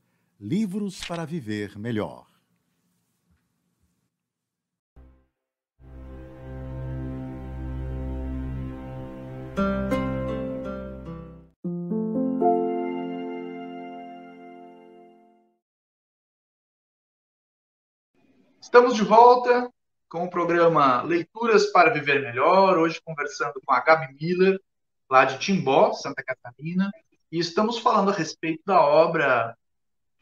Livros 0.43 1.05
para 1.05 1.23
Viver 1.23 1.77
Melhor. 1.77 2.25
Estamos 18.59 18.95
de 18.95 19.03
volta 19.03 19.71
com 20.09 20.23
o 20.23 20.29
programa 20.31 21.03
Leituras 21.03 21.67
para 21.67 21.93
Viver 21.93 22.19
Melhor, 22.23 22.79
hoje 22.79 22.99
conversando 23.05 23.61
com 23.63 23.71
a 23.71 23.79
Gabi 23.81 24.15
Miller, 24.19 24.59
lá 25.07 25.23
de 25.23 25.37
Timbó, 25.37 25.93
Santa 25.93 26.23
Catarina, 26.23 26.89
e 27.31 27.37
estamos 27.37 27.77
falando 27.77 28.09
a 28.09 28.15
respeito 28.15 28.63
da 28.65 28.81
obra 28.81 29.55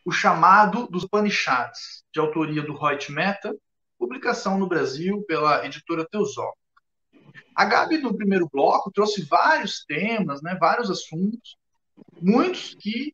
o 0.05 0.11
Chamado 0.11 0.87
dos 0.87 1.03
Upanishads, 1.03 2.03
de 2.13 2.19
autoria 2.19 2.61
do 2.61 2.75
Reut 2.75 3.11
Meta, 3.11 3.55
publicação 3.97 4.57
no 4.57 4.67
Brasil 4.67 5.23
pela 5.27 5.65
editora 5.65 6.07
Teosófica. 6.09 6.57
A 7.55 7.65
Gabi, 7.65 7.97
no 7.97 8.15
primeiro 8.15 8.47
bloco, 8.51 8.91
trouxe 8.91 9.23
vários 9.23 9.83
temas, 9.85 10.41
né, 10.41 10.57
vários 10.59 10.89
assuntos, 10.89 11.57
muitos 12.21 12.75
que, 12.75 13.13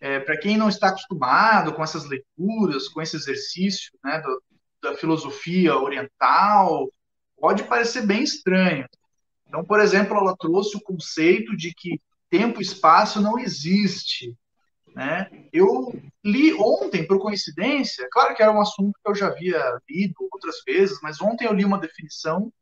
é, 0.00 0.20
para 0.20 0.36
quem 0.36 0.56
não 0.56 0.68
está 0.68 0.88
acostumado 0.88 1.72
com 1.72 1.82
essas 1.82 2.04
leituras, 2.04 2.88
com 2.88 3.00
esse 3.00 3.16
exercício 3.16 3.90
né, 4.04 4.20
do, 4.20 4.42
da 4.82 4.94
filosofia 4.94 5.76
oriental, 5.76 6.92
pode 7.38 7.64
parecer 7.64 8.06
bem 8.06 8.22
estranho. 8.22 8.86
Então, 9.46 9.64
por 9.64 9.80
exemplo, 9.80 10.16
ela 10.16 10.36
trouxe 10.36 10.76
o 10.76 10.82
conceito 10.82 11.56
de 11.56 11.72
que 11.74 12.00
tempo 12.28 12.60
e 12.60 12.62
espaço 12.62 13.20
não 13.20 13.38
existe, 13.38 14.36
né? 14.98 15.30
Eu 15.52 15.92
li 16.24 16.52
ontem, 16.54 17.06
por 17.06 17.20
coincidência, 17.20 18.08
claro 18.10 18.34
que 18.34 18.42
era 18.42 18.50
um 18.50 18.60
assunto 18.60 18.98
que 19.00 19.08
eu 19.08 19.14
já 19.14 19.28
havia 19.28 19.78
lido 19.88 20.28
outras 20.32 20.56
vezes, 20.66 20.98
mas 21.00 21.20
ontem 21.20 21.46
eu 21.46 21.52
li 21.52 21.64
uma 21.64 21.78
definição 21.78 22.52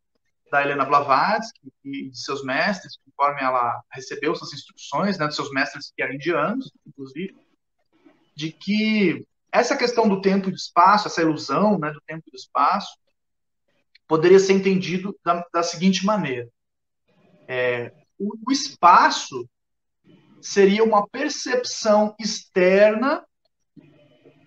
da 0.52 0.60
Helena 0.60 0.84
Blavatsky 0.84 1.72
e 1.82 2.10
de 2.10 2.20
seus 2.20 2.44
mestres, 2.44 2.98
conforme 2.98 3.40
ela 3.40 3.80
recebeu 3.90 4.32
essas 4.32 4.52
instruções, 4.52 5.16
né, 5.16 5.26
dos 5.26 5.34
seus 5.34 5.50
mestres 5.50 5.90
que 5.96 6.02
eram 6.02 6.12
indianos, 6.12 6.70
inclusive, 6.86 7.34
de 8.34 8.52
que 8.52 9.26
essa 9.50 9.74
questão 9.74 10.06
do 10.06 10.20
tempo 10.20 10.48
e 10.48 10.52
do 10.52 10.56
espaço, 10.56 11.08
essa 11.08 11.22
ilusão 11.22 11.78
né, 11.78 11.90
do 11.90 12.02
tempo 12.02 12.22
e 12.26 12.30
do 12.30 12.36
espaço, 12.36 12.98
poderia 14.06 14.38
ser 14.38 14.52
entendido 14.52 15.18
da, 15.24 15.42
da 15.50 15.62
seguinte 15.62 16.04
maneira: 16.04 16.50
é, 17.48 17.94
o, 18.18 18.34
o 18.46 18.52
espaço 18.52 19.48
seria 20.40 20.84
uma 20.84 21.06
percepção 21.08 22.14
externa 22.18 23.24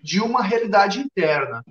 de 0.01 0.21
uma 0.21 0.41
realidade 0.41 0.99
interna. 0.99 1.63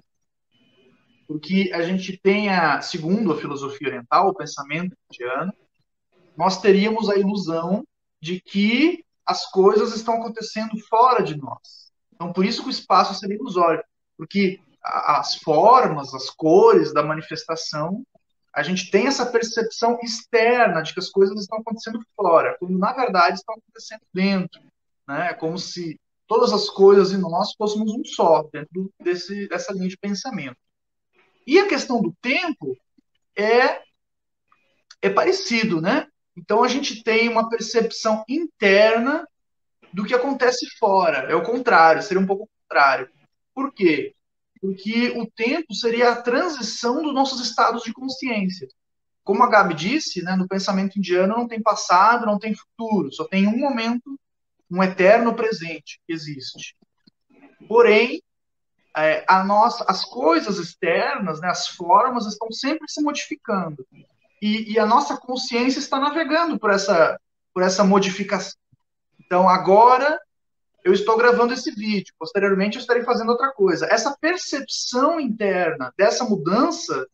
Porque 1.27 1.71
a 1.75 1.83
gente 1.83 2.19
tem, 2.23 2.49
a, 2.49 2.81
segundo 2.81 3.33
a 3.33 3.37
filosofia 3.37 3.89
oriental, 3.89 4.29
o 4.29 4.35
pensamento 4.35 4.97
indiano, 5.11 5.53
nós 6.37 6.61
teríamos 6.61 7.11
a 7.11 7.17
ilusão 7.17 7.85
de 8.21 8.41
que 8.41 9.05
as 9.27 9.51
coisas 9.51 9.95
estão 9.95 10.15
acontecendo 10.15 10.79
fora 10.89 11.23
de 11.23 11.37
nós. 11.37 11.93
Então, 12.15 12.33
por 12.33 12.45
isso 12.45 12.63
que 12.63 12.69
o 12.69 12.71
espaço 12.71 13.15
seria 13.15 13.37
ilusório, 13.37 13.85
porque 14.17 14.59
as 14.83 15.37
formas, 15.37 16.15
as 16.15 16.31
cores 16.31 16.93
da 16.95 17.03
manifestação 17.03 18.03
a 18.59 18.62
gente 18.65 18.91
tem 18.91 19.07
essa 19.07 19.25
percepção 19.25 20.00
externa 20.03 20.83
de 20.83 20.93
que 20.93 20.99
as 20.99 21.09
coisas 21.09 21.38
estão 21.41 21.61
acontecendo 21.61 22.00
fora, 22.17 22.57
quando 22.59 22.77
na 22.77 22.93
verdade 22.93 23.37
estão 23.37 23.55
acontecendo 23.55 24.03
dentro. 24.12 24.61
Né? 25.07 25.29
É 25.31 25.35
como 25.35 25.57
se 25.57 25.97
todas 26.27 26.53
as 26.53 26.69
coisas 26.69 27.12
em 27.12 27.19
nós 27.19 27.53
fôssemos 27.57 27.93
um 27.93 28.05
só, 28.05 28.43
dentro 28.53 28.93
desse, 29.00 29.49
dessa 29.49 29.73
linha 29.73 29.88
de 29.88 29.97
pensamento. 29.97 30.57
E 31.47 31.61
a 31.61 31.69
questão 31.69 32.03
do 32.03 32.12
tempo 32.21 32.77
é, 33.37 33.81
é 35.00 35.09
parecido, 35.09 35.81
né? 35.81 36.09
Então 36.37 36.65
a 36.65 36.69
gente 36.69 37.05
tem 37.05 37.29
uma 37.29 37.49
percepção 37.49 38.25
interna 38.29 39.25
do 39.93 40.05
que 40.05 40.15
acontece 40.15 40.67
fora. 40.81 41.31
É 41.31 41.35
o 41.37 41.45
contrário, 41.45 42.03
seria 42.03 42.21
um 42.21 42.27
pouco 42.27 42.43
o 42.43 42.49
contrário. 42.62 43.09
Por 43.55 43.73
quê? 43.73 44.17
Porque 44.61 45.12
o 45.17 45.27
tempo 45.31 45.75
seria 45.75 46.11
a 46.11 46.23
transição 46.23 47.03
dos 47.03 47.15
nossos 47.15 47.41
estados 47.41 47.83
de 47.83 47.93
consciência. 47.93 48.69
Como 49.25 49.43
a 49.43 49.49
Gabi 49.49 49.75
disse, 49.75 50.23
né, 50.23 50.37
no 50.37 50.49
pensamento 50.49 50.99
indiano 50.99 51.37
não 51.37 51.47
tem 51.47 51.62
passado, 51.62 52.27
não 52.27 52.38
tem 52.38 52.55
futuro, 52.55 53.12
só 53.12 53.25
tem 53.25 53.47
um 53.47 53.59
momento, 53.59 54.19
um 54.71 54.83
eterno 54.83 55.35
presente 55.35 56.00
que 56.07 56.12
existe. 56.12 56.77
Porém, 57.69 58.23
é, 58.97 59.25
a 59.29 59.45
nossa, 59.45 59.85
as 59.87 60.05
coisas 60.05 60.59
externas, 60.59 61.41
né, 61.41 61.49
as 61.49 61.69
formas 61.69 62.27
estão 62.27 62.50
sempre 62.50 62.88
se 62.88 63.03
modificando. 63.03 63.87
E, 64.41 64.73
e, 64.73 64.79
a 64.79 64.87
nossa 64.87 65.17
consciência 65.17 65.79
está 65.79 65.99
navegando 65.99 66.59
por 66.59 66.71
essa, 66.71 67.19
por 67.53 67.62
essa 67.62 67.85
modificação. 67.85 68.57
Então, 69.19 69.49
agora 69.49 70.19
eu 70.85 70.92
estou 70.92 71.16
gravando 71.16 71.52
esse 71.52 71.70
vídeo, 71.70 72.14
posteriormente 72.18 72.76
eu 72.76 72.80
estarei 72.80 73.02
fazendo 73.02 73.30
outra 73.30 73.52
coisa. 73.52 73.87
Essa 73.87 74.16
percepção 74.20 75.20
interna 75.20 75.92
dessa 75.97 76.25
mudança 76.25 77.06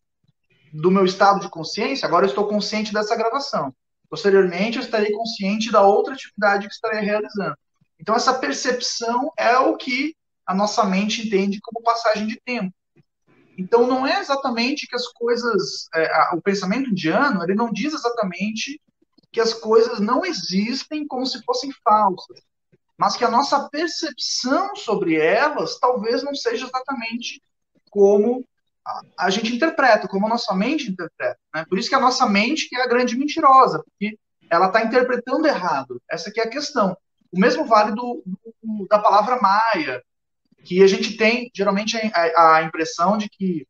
do 0.72 0.90
meu 0.90 1.04
estado 1.04 1.40
de 1.40 1.48
consciência, 1.48 2.06
agora 2.06 2.26
eu 2.26 2.28
estou 2.28 2.46
consciente 2.46 2.92
dessa 2.92 3.16
gravação. 3.16 3.74
Posteriormente 4.08 4.76
eu 4.76 4.82
estarei 4.82 5.12
consciente 5.12 5.72
da 5.72 5.82
outra 5.82 6.14
atividade 6.14 6.68
que 6.68 6.74
estarei 6.74 7.00
realizando. 7.00 7.56
Então, 7.98 8.14
essa 8.14 8.34
percepção 8.34 9.32
é 9.38 9.56
o 9.56 9.76
que 9.76 10.14
a 10.46 10.54
nossa 10.54 10.84
mente 10.84 11.26
entende 11.26 11.60
como 11.60 11.82
passagem 11.82 12.26
de 12.26 12.40
tempo. 12.44 12.74
Então, 13.56 13.86
não 13.86 14.06
é 14.06 14.20
exatamente 14.20 14.86
que 14.86 14.96
as 14.96 15.06
coisas. 15.08 15.88
É, 15.94 16.34
o 16.34 16.42
pensamento 16.42 16.90
indiano, 16.90 17.42
ele 17.42 17.54
não 17.54 17.72
diz 17.72 17.94
exatamente 17.94 18.80
que 19.32 19.40
as 19.40 19.54
coisas 19.54 20.00
não 20.00 20.24
existem 20.24 21.06
como 21.06 21.26
se 21.26 21.42
fossem 21.44 21.72
falsas, 21.82 22.40
mas 22.96 23.16
que 23.16 23.24
a 23.24 23.30
nossa 23.30 23.68
percepção 23.68 24.74
sobre 24.76 25.16
elas 25.16 25.78
talvez 25.78 26.22
não 26.22 26.34
seja 26.34 26.66
exatamente 26.66 27.42
como 27.90 28.44
a, 29.16 29.30
gente 29.30 29.54
interpreta, 29.54 30.08
como 30.08 30.26
a 30.26 30.28
nossa 30.28 30.54
mente 30.54 30.90
interpreta. 30.90 31.38
Né? 31.54 31.64
Por 31.68 31.78
isso 31.78 31.88
que 31.88 31.94
a 31.94 32.00
nossa 32.00 32.26
mente 32.26 32.68
é 32.74 32.82
a 32.82 32.86
grande 32.86 33.16
mentirosa, 33.16 33.82
porque 33.82 34.18
ela 34.50 34.66
está 34.66 34.82
interpretando 34.82 35.46
errado. 35.46 36.00
Essa 36.10 36.30
é 36.36 36.42
a 36.42 36.50
questão. 36.50 36.96
O 37.32 37.40
mesmo 37.40 37.64
vale 37.64 37.92
do, 37.92 38.22
do, 38.62 38.86
da 38.88 38.98
palavra 38.98 39.40
Maia, 39.40 40.02
que 40.64 40.82
a 40.82 40.86
gente 40.86 41.16
tem 41.16 41.50
geralmente 41.54 41.96
a, 41.96 42.56
a 42.56 42.62
impressão 42.62 43.16
de 43.16 43.28
que 43.28 43.66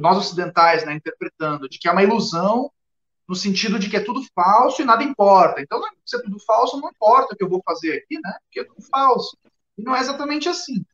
nós 0.00 0.16
ocidentais, 0.16 0.84
né, 0.84 0.94
interpretando, 0.94 1.68
de 1.68 1.78
que 1.78 1.88
é 1.88 1.92
uma 1.92 2.02
ilusão 2.02 2.70
no 3.28 3.34
sentido 3.34 3.78
de 3.78 3.88
que 3.88 3.96
é 3.96 4.04
tudo 4.04 4.22
falso 4.34 4.82
e 4.82 4.84
nada 4.84 5.02
importa. 5.02 5.60
Então, 5.60 5.80
se 6.04 6.16
é 6.16 6.22
tudo 6.22 6.38
falso, 6.40 6.78
não 6.78 6.90
importa 6.90 7.34
o 7.34 7.36
que 7.36 7.42
eu 7.42 7.48
vou 7.48 7.62
fazer 7.64 7.96
aqui, 7.96 8.20
né? 8.22 8.36
Porque 8.44 8.60
é 8.60 8.64
tudo 8.64 8.82
falso. 8.82 9.36
E 9.78 9.82
não 9.82 9.96
é 9.96 10.00
exatamente 10.00 10.48
assim. 10.48 10.84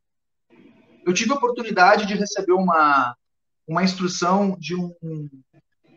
Eu 1.05 1.13
tive 1.13 1.31
a 1.31 1.35
oportunidade 1.35 2.05
de 2.05 2.13
receber 2.13 2.53
uma, 2.53 3.15
uma 3.67 3.83
instrução 3.83 4.55
de 4.57 4.75
um, 4.75 4.93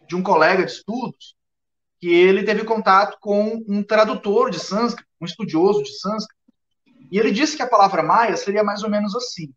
de 0.08 0.16
um 0.16 0.22
colega 0.22 0.64
de 0.64 0.72
estudos 0.72 1.36
que 2.00 2.08
ele 2.08 2.42
teve 2.42 2.64
contato 2.64 3.16
com 3.20 3.64
um 3.68 3.82
tradutor 3.82 4.50
de 4.50 4.58
sânscrito, 4.58 5.08
um 5.20 5.24
estudioso 5.24 5.82
de 5.82 5.98
sânscrito, 5.98 6.34
e 7.10 7.18
ele 7.18 7.30
disse 7.30 7.56
que 7.56 7.62
a 7.62 7.68
palavra 7.68 8.02
maia 8.02 8.36
seria 8.36 8.64
mais 8.64 8.82
ou 8.82 8.90
menos 8.90 9.14
assim. 9.14 9.52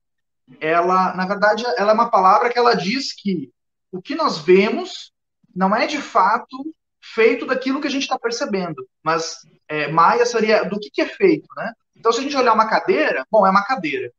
Ela, 0.62 1.14
na 1.16 1.26
verdade, 1.26 1.66
ela 1.78 1.92
é 1.92 1.94
uma 1.94 2.10
palavra 2.10 2.50
que 2.50 2.58
ela 2.58 2.74
diz 2.74 3.14
que 3.14 3.52
o 3.92 4.02
que 4.02 4.16
nós 4.16 4.38
vemos 4.38 5.12
não 5.58 5.76
é 5.76 5.88
de 5.88 6.00
fato 6.00 6.56
feito 7.02 7.46
daquilo 7.46 7.82
que 7.82 7.88
a 7.88 7.90
gente 7.90 8.04
está 8.04 8.18
percebendo, 8.20 8.88
mas 9.04 9.38
é, 9.68 9.88
maia 9.88 10.24
seria 10.24 10.64
do 10.64 10.80
que, 10.80 10.92
que 10.92 11.02
é 11.02 11.08
feito, 11.08 11.48
né? 11.58 11.74
Então, 11.96 12.12
se 12.12 12.20
a 12.20 12.22
gente 12.24 12.38
olhar 12.38 12.54
uma 12.54 12.70
cadeira, 12.70 13.26
bom, 13.32 13.46
é 13.46 13.50
uma 13.50 13.66
cadeira. 13.66 14.12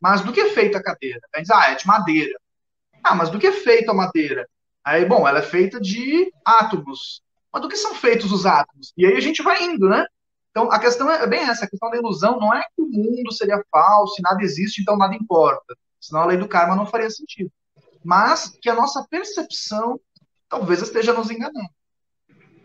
Mas 0.00 0.22
do 0.22 0.32
que 0.32 0.40
é 0.40 0.48
feita 0.50 0.78
a 0.78 0.82
cadeira? 0.82 1.20
A 1.34 1.38
gente 1.38 1.48
diz, 1.48 1.56
ah, 1.56 1.70
é 1.70 1.74
de 1.74 1.86
madeira. 1.86 2.38
Ah, 3.04 3.14
mas 3.14 3.28
do 3.28 3.38
que 3.38 3.46
é 3.46 3.52
feita 3.52 3.90
a 3.90 3.94
madeira? 3.94 4.48
Aí, 4.82 5.04
bom, 5.04 5.28
ela 5.28 5.40
é 5.40 5.42
feita 5.42 5.78
de 5.78 6.32
átomos. 6.44 7.20
Mas 7.52 7.60
do 7.60 7.68
que 7.68 7.76
são 7.76 7.94
feitos 7.94 8.32
os 8.32 8.46
átomos? 8.46 8.94
E 8.96 9.04
aí 9.04 9.16
a 9.16 9.20
gente 9.20 9.42
vai 9.42 9.62
indo, 9.62 9.88
né? 9.88 10.06
Então, 10.50 10.70
a 10.72 10.78
questão 10.78 11.10
é 11.10 11.26
bem 11.26 11.40
essa, 11.40 11.66
a 11.66 11.68
questão 11.68 11.90
da 11.90 11.98
ilusão 11.98 12.38
não 12.38 12.54
é 12.54 12.62
que 12.74 12.80
o 12.80 12.86
mundo 12.86 13.30
seria 13.32 13.62
falso, 13.70 14.22
nada 14.22 14.42
existe, 14.42 14.80
então 14.80 14.96
nada 14.96 15.14
importa. 15.14 15.76
Senão 16.00 16.22
a 16.22 16.26
lei 16.26 16.38
do 16.38 16.48
karma 16.48 16.74
não 16.74 16.86
faria 16.86 17.10
sentido. 17.10 17.50
Mas 18.02 18.56
que 18.62 18.70
a 18.70 18.74
nossa 18.74 19.06
percepção 19.10 20.00
talvez 20.48 20.82
esteja 20.82 21.12
nos 21.12 21.30
enganando. 21.30 21.68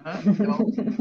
Né? 0.03 0.21
Então, 0.25 0.57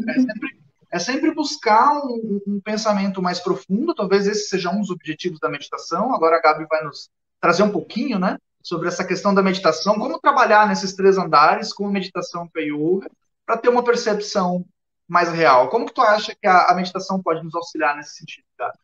é 0.08 0.14
sempre, 0.14 0.60
é 0.92 0.98
sempre 0.98 1.34
buscar 1.34 2.00
um, 2.04 2.40
um, 2.46 2.60
pensamento 2.60 3.22
mais 3.22 3.40
profundo, 3.40 3.94
talvez 3.94 4.26
esse 4.26 4.48
seja 4.48 4.70
um 4.70 4.80
dos 4.80 4.90
objetivos 4.90 5.38
da 5.40 5.48
meditação. 5.48 6.14
Agora 6.14 6.36
a 6.36 6.40
Gabi 6.40 6.66
vai 6.68 6.84
nos 6.84 7.10
trazer 7.40 7.62
um 7.62 7.70
pouquinho, 7.70 8.18
né, 8.18 8.36
sobre 8.62 8.88
essa 8.88 9.04
questão 9.04 9.34
da 9.34 9.42
meditação, 9.42 9.98
como 9.98 10.20
trabalhar 10.20 10.68
nesses 10.68 10.94
três 10.94 11.16
andares 11.16 11.72
com 11.72 11.86
a 11.86 11.90
meditação 11.90 12.48
com 12.48 12.58
a 12.58 12.62
yoga, 12.62 13.10
para 13.46 13.56
ter 13.56 13.68
uma 13.68 13.82
percepção 13.82 14.64
mais 15.08 15.32
real. 15.32 15.68
Como 15.68 15.86
que 15.86 15.94
tu 15.94 16.02
acha 16.02 16.34
que 16.34 16.46
a, 16.46 16.66
a 16.66 16.74
meditação 16.74 17.22
pode 17.22 17.42
nos 17.42 17.54
auxiliar 17.54 17.96
nesse 17.96 18.16
sentido, 18.16 18.44
cara? 18.56 18.74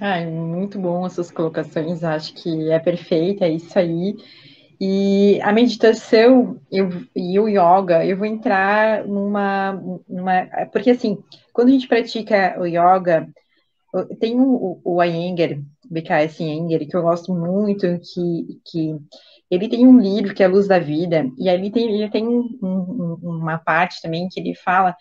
Ah, 0.00 0.20
muito 0.24 0.78
bom 0.78 1.06
essas 1.06 1.30
colocações, 1.30 2.04
acho 2.04 2.34
que 2.34 2.70
é 2.70 2.78
perfeita, 2.78 3.46
é 3.46 3.50
isso 3.50 3.78
aí. 3.78 4.14
E 4.80 5.40
a 5.42 5.52
meditação 5.52 6.60
eu, 6.70 6.90
e 7.14 7.38
o 7.40 7.48
yoga, 7.48 8.04
eu 8.04 8.16
vou 8.16 8.26
entrar 8.26 9.06
numa, 9.06 9.72
numa. 10.08 10.46
Porque, 10.72 10.90
assim, 10.90 11.18
quando 11.52 11.68
a 11.68 11.72
gente 11.72 11.88
pratica 11.88 12.60
o 12.60 12.66
yoga, 12.66 13.26
tem 14.20 14.38
o, 14.38 14.80
o 14.84 15.02
Iyengar, 15.02 15.58
BKS 15.90 16.40
Iyengar, 16.40 16.80
que 16.80 16.96
eu 16.96 17.02
gosto 17.02 17.34
muito, 17.34 17.86
que, 18.00 18.60
que 18.66 18.96
ele 19.50 19.68
tem 19.68 19.86
um 19.86 19.98
livro 19.98 20.34
que 20.34 20.42
é 20.42 20.46
a 20.46 20.48
Luz 20.48 20.66
da 20.68 20.78
Vida, 20.78 21.30
e 21.38 21.48
ali 21.48 21.70
tem, 21.70 21.94
ele 21.94 22.10
tem 22.10 22.26
um, 22.26 22.58
um, 22.62 23.18
uma 23.22 23.58
parte 23.58 24.02
também 24.02 24.28
que 24.28 24.40
ele 24.40 24.54
fala 24.54 24.94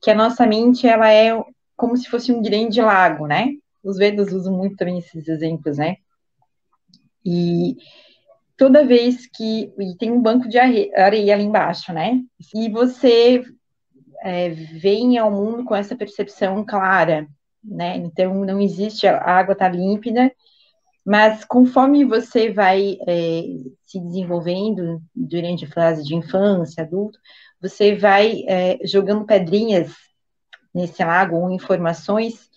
que 0.00 0.10
a 0.10 0.14
nossa 0.14 0.46
mente 0.46 0.86
ela 0.86 1.10
é 1.10 1.32
como 1.74 1.96
se 1.96 2.08
fosse 2.08 2.30
um 2.30 2.42
grande 2.42 2.80
lago, 2.80 3.26
né? 3.26 3.48
Os 3.82 3.96
Vedas 3.96 4.32
usam 4.32 4.56
muito 4.56 4.76
também 4.76 4.98
esses 4.98 5.26
exemplos, 5.28 5.78
né? 5.78 5.96
E 7.24 7.76
toda 8.56 8.86
vez 8.86 9.26
que 9.26 9.72
e 9.78 9.96
tem 9.98 10.10
um 10.10 10.20
banco 10.20 10.48
de 10.48 10.58
areia 10.58 11.34
ali 11.34 11.44
embaixo, 11.44 11.92
né? 11.92 12.20
E 12.54 12.70
você 12.70 13.44
é, 14.22 14.50
vem 14.50 15.18
ao 15.18 15.30
mundo 15.30 15.64
com 15.64 15.74
essa 15.74 15.96
percepção 15.96 16.64
clara, 16.64 17.26
né? 17.62 17.96
Então 17.96 18.44
não 18.44 18.60
existe 18.60 19.06
a 19.06 19.18
água 19.18 19.54
tá 19.54 19.68
límpida 19.68 20.30
mas 21.06 21.44
conforme 21.44 22.04
você 22.04 22.50
vai 22.50 22.98
é, 23.06 23.42
se 23.84 24.00
desenvolvendo 24.00 25.00
durante 25.14 25.64
a 25.64 25.70
fase 25.70 26.02
de 26.02 26.16
infância, 26.16 26.82
adulto, 26.82 27.16
você 27.60 27.94
vai 27.94 28.42
é, 28.48 28.84
jogando 28.84 29.24
pedrinhas 29.24 29.92
nesse 30.74 31.04
lago 31.04 31.36
ou 31.36 31.52
informações 31.52 32.50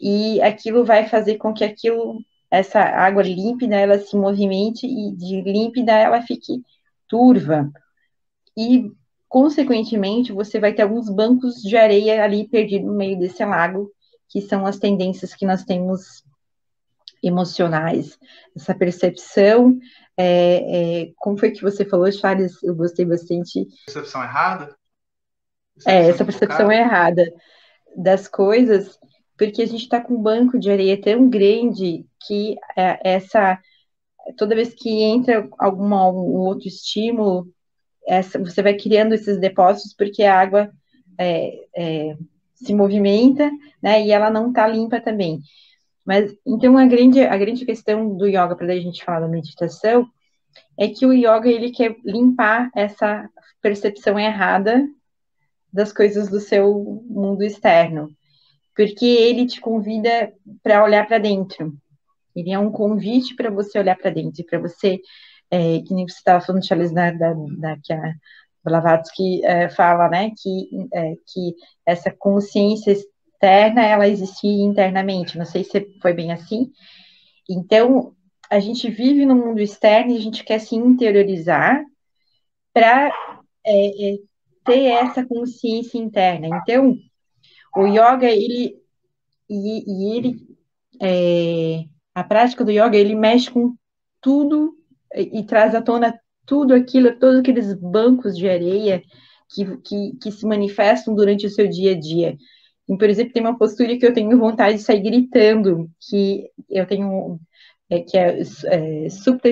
e 0.00 0.42
aquilo 0.42 0.84
vai 0.84 1.08
fazer 1.08 1.36
com 1.36 1.54
que 1.54 1.62
aquilo, 1.62 2.18
essa 2.52 2.80
água 2.80 3.22
límpida, 3.22 3.76
ela 3.76 3.98
se 3.98 4.14
movimente 4.14 4.86
e 4.86 5.16
de 5.16 5.40
límpida 5.40 5.92
ela 5.92 6.20
fique 6.20 6.62
turva. 7.08 7.72
E, 8.54 8.92
consequentemente, 9.26 10.32
você 10.32 10.60
vai 10.60 10.74
ter 10.74 10.82
alguns 10.82 11.08
bancos 11.08 11.62
de 11.62 11.78
areia 11.78 12.22
ali 12.22 12.46
perdidos 12.46 12.86
no 12.86 12.92
meio 12.92 13.18
desse 13.18 13.42
lago, 13.42 13.90
que 14.28 14.42
são 14.42 14.66
as 14.66 14.78
tendências 14.78 15.34
que 15.34 15.46
nós 15.46 15.64
temos 15.64 16.22
emocionais, 17.22 18.18
essa 18.54 18.74
percepção. 18.74 19.78
É, 20.14 21.04
é, 21.04 21.12
como 21.16 21.38
foi 21.38 21.52
que 21.52 21.62
você 21.62 21.86
falou, 21.86 22.12
Charles? 22.12 22.62
Eu 22.62 22.74
gostei 22.74 23.06
bastante. 23.06 23.66
Percepção 23.86 24.22
errada? 24.22 24.76
Percepção 25.74 25.94
é, 25.94 26.08
essa 26.10 26.24
percepção 26.26 26.70
errada 26.70 27.32
das 27.96 28.28
coisas, 28.28 28.98
porque 29.46 29.62
a 29.62 29.66
gente 29.66 29.82
está 29.82 30.00
com 30.00 30.14
um 30.14 30.22
banco 30.22 30.56
de 30.56 30.70
areia 30.70 31.00
tão 31.00 31.28
grande 31.28 32.06
que 32.24 32.54
é, 32.76 33.14
essa 33.16 33.58
toda 34.36 34.54
vez 34.54 34.72
que 34.72 35.02
entra 35.02 35.48
algum, 35.58 35.92
algum 35.92 36.38
outro 36.46 36.68
estímulo, 36.68 37.48
essa, 38.06 38.38
você 38.38 38.62
vai 38.62 38.74
criando 38.74 39.14
esses 39.14 39.40
depósitos 39.40 39.94
porque 39.94 40.22
a 40.22 40.38
água 40.38 40.70
é, 41.18 41.58
é, 41.76 42.16
se 42.54 42.72
movimenta, 42.72 43.50
né? 43.82 44.06
E 44.06 44.12
ela 44.12 44.30
não 44.30 44.50
está 44.50 44.64
limpa 44.68 45.00
também. 45.00 45.40
Mas 46.06 46.32
então 46.46 46.78
a 46.78 46.86
grande, 46.86 47.20
a 47.22 47.36
grande 47.36 47.64
questão 47.66 48.16
do 48.16 48.28
yoga, 48.28 48.54
para 48.54 48.72
a 48.72 48.78
gente 48.78 49.04
falar 49.04 49.20
da 49.20 49.28
meditação, 49.28 50.06
é 50.78 50.86
que 50.86 51.04
o 51.04 51.12
yoga 51.12 51.48
ele 51.48 51.72
quer 51.72 51.96
limpar 52.04 52.70
essa 52.76 53.28
percepção 53.60 54.16
errada 54.20 54.86
das 55.72 55.92
coisas 55.92 56.28
do 56.28 56.38
seu 56.38 57.02
mundo 57.08 57.42
externo, 57.42 58.08
porque 58.74 59.04
ele 59.04 59.46
te 59.46 59.60
convida 59.60 60.32
para 60.62 60.84
olhar 60.84 61.06
para 61.06 61.18
dentro. 61.18 61.74
Ele 62.34 62.50
é 62.52 62.58
um 62.58 62.70
convite 62.70 63.34
para 63.34 63.50
você 63.50 63.78
olhar 63.78 63.96
para 63.96 64.10
dentro, 64.10 64.44
para 64.44 64.58
você, 64.58 65.00
é, 65.50 65.80
que 65.80 65.94
nem 65.94 66.08
você 66.08 66.16
estava 66.16 66.44
falando, 66.44 66.66
Charles, 66.66 66.92
da, 66.92 67.10
da, 67.10 67.34
da 67.34 67.76
que 67.82 67.92
a 67.92 68.14
Blavatsky 68.64 69.44
é, 69.44 69.68
fala, 69.68 70.08
né, 70.08 70.30
que, 70.36 70.88
é, 70.92 71.14
que 71.26 71.54
essa 71.84 72.10
consciência 72.10 72.92
externa, 72.92 73.84
ela 73.84 74.08
existia 74.08 74.64
internamente. 74.64 75.36
Não 75.36 75.44
sei 75.44 75.64
se 75.64 75.86
foi 76.00 76.12
bem 76.12 76.32
assim. 76.32 76.70
Então, 77.48 78.14
a 78.48 78.60
gente 78.60 78.90
vive 78.90 79.26
no 79.26 79.34
mundo 79.34 79.60
externo 79.60 80.12
e 80.12 80.16
a 80.16 80.20
gente 80.20 80.44
quer 80.44 80.60
se 80.60 80.76
interiorizar 80.76 81.82
para 82.72 83.10
é, 83.64 84.14
é, 84.14 84.18
ter 84.64 84.84
essa 84.84 85.24
consciência 85.26 85.98
interna. 85.98 86.48
Então, 86.62 86.96
o 87.76 87.86
yoga, 87.86 88.30
ele, 88.30 88.76
e, 89.48 89.84
e 89.86 90.16
ele 90.16 90.52
é, 91.00 91.84
A 92.14 92.24
prática 92.24 92.64
do 92.64 92.70
yoga, 92.70 92.96
ele 92.96 93.14
mexe 93.14 93.50
com 93.50 93.74
tudo 94.20 94.76
e, 95.14 95.40
e 95.40 95.46
traz 95.46 95.74
à 95.74 95.82
tona 95.82 96.18
tudo 96.46 96.74
aquilo, 96.74 97.18
todos 97.18 97.40
aqueles 97.40 97.74
bancos 97.74 98.36
de 98.36 98.48
areia 98.48 99.02
que, 99.54 99.76
que, 99.78 100.16
que 100.20 100.32
se 100.32 100.46
manifestam 100.46 101.14
durante 101.14 101.46
o 101.46 101.50
seu 101.50 101.68
dia 101.68 101.92
a 101.92 101.98
dia. 101.98 102.36
E, 102.88 102.96
por 102.96 103.08
exemplo, 103.08 103.32
tem 103.32 103.42
uma 103.42 103.58
postura 103.58 103.96
que 103.98 104.06
eu 104.06 104.12
tenho 104.14 104.38
vontade 104.38 104.76
de 104.76 104.82
sair 104.82 105.00
gritando, 105.02 105.90
que 106.00 106.50
eu 106.68 106.86
tenho, 106.86 107.40
é, 107.90 108.00
que 108.00 108.16
é, 108.18 108.40
é 108.40 109.08
Supta 109.10 109.48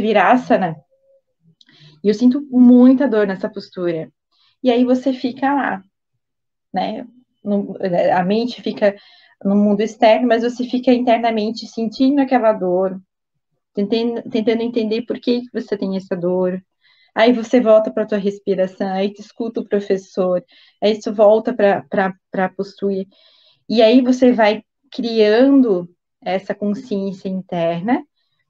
e 2.02 2.08
eu 2.08 2.14
sinto 2.14 2.46
muita 2.50 3.08
dor 3.08 3.26
nessa 3.26 3.48
postura. 3.48 4.10
E 4.62 4.70
aí 4.70 4.84
você 4.84 5.12
fica 5.12 5.52
lá, 5.52 5.84
né? 6.72 7.06
No, 7.42 7.76
a 8.14 8.22
mente 8.24 8.62
fica 8.62 8.94
no 9.44 9.56
mundo 9.56 9.80
externo, 9.80 10.28
mas 10.28 10.42
você 10.42 10.64
fica 10.64 10.92
internamente 10.92 11.66
sentindo 11.66 12.20
aquela 12.20 12.52
dor, 12.52 13.00
tentando, 13.74 14.22
tentando 14.30 14.62
entender 14.62 15.02
por 15.02 15.18
que 15.18 15.42
você 15.52 15.76
tem 15.76 15.96
essa 15.96 16.16
dor. 16.16 16.62
Aí 17.14 17.32
você 17.32 17.60
volta 17.60 17.90
para 17.90 18.04
a 18.04 18.06
tua 18.06 18.18
respiração, 18.18 18.88
aí 18.92 19.12
tu 19.12 19.20
escuta 19.20 19.60
o 19.60 19.68
professor, 19.68 20.44
aí 20.82 20.92
isso 20.92 21.12
volta 21.12 21.52
para 21.54 22.14
a 22.34 22.48
postura. 22.50 23.04
E 23.68 23.82
aí 23.82 24.00
você 24.00 24.32
vai 24.32 24.62
criando 24.92 25.88
essa 26.20 26.54
consciência 26.54 27.28
interna, 27.28 28.04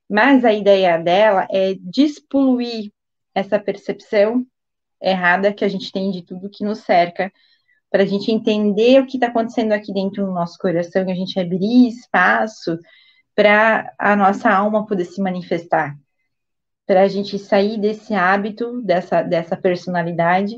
mas 0.08 0.44
a 0.44 0.52
ideia 0.52 0.98
dela 0.98 1.46
é 1.50 1.74
despoluir 1.74 2.92
essa 3.34 3.58
percepção 3.58 4.44
errada 5.00 5.52
que 5.52 5.64
a 5.64 5.68
gente 5.68 5.92
tem 5.92 6.10
de 6.10 6.22
tudo 6.22 6.50
que 6.50 6.64
nos 6.64 6.80
cerca, 6.80 7.32
para 7.90 8.04
a 8.04 8.06
gente 8.06 8.30
entender 8.30 9.00
o 9.00 9.06
que 9.06 9.16
está 9.16 9.26
acontecendo 9.26 9.72
aqui 9.72 9.92
dentro 9.92 10.24
do 10.24 10.32
nosso 10.32 10.56
coração 10.58 11.06
e 11.08 11.10
a 11.12 11.14
gente 11.14 11.38
abrir 11.40 11.88
espaço 11.88 12.78
para 13.34 13.92
a 13.98 14.14
nossa 14.14 14.50
alma 14.50 14.86
poder 14.86 15.04
se 15.04 15.20
manifestar, 15.20 15.96
para 16.86 17.02
a 17.02 17.08
gente 17.08 17.38
sair 17.38 17.78
desse 17.78 18.14
hábito, 18.14 18.80
dessa, 18.82 19.22
dessa 19.22 19.56
personalidade 19.56 20.56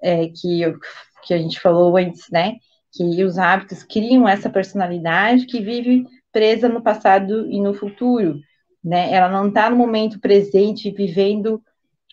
é, 0.00 0.28
que, 0.28 0.62
eu, 0.62 0.78
que 1.24 1.34
a 1.34 1.38
gente 1.38 1.60
falou 1.60 1.96
antes, 1.96 2.30
né? 2.30 2.56
Que 2.92 3.22
os 3.24 3.38
hábitos 3.38 3.82
criam 3.82 4.28
essa 4.28 4.48
personalidade 4.48 5.46
que 5.46 5.60
vive 5.60 6.06
presa 6.32 6.68
no 6.68 6.82
passado 6.82 7.50
e 7.50 7.60
no 7.60 7.74
futuro, 7.74 8.40
né? 8.82 9.12
Ela 9.12 9.28
não 9.28 9.48
está 9.48 9.68
no 9.68 9.76
momento 9.76 10.20
presente 10.20 10.90
vivendo 10.90 11.62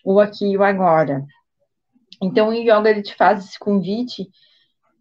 o 0.04 0.20
aqui 0.20 0.52
e 0.52 0.56
o 0.56 0.62
agora. 0.62 1.24
Então, 2.20 2.48
o 2.48 2.52
yoga 2.52 2.90
ele 2.90 3.02
te 3.02 3.14
faz 3.14 3.44
esse 3.44 3.58
convite 3.58 4.28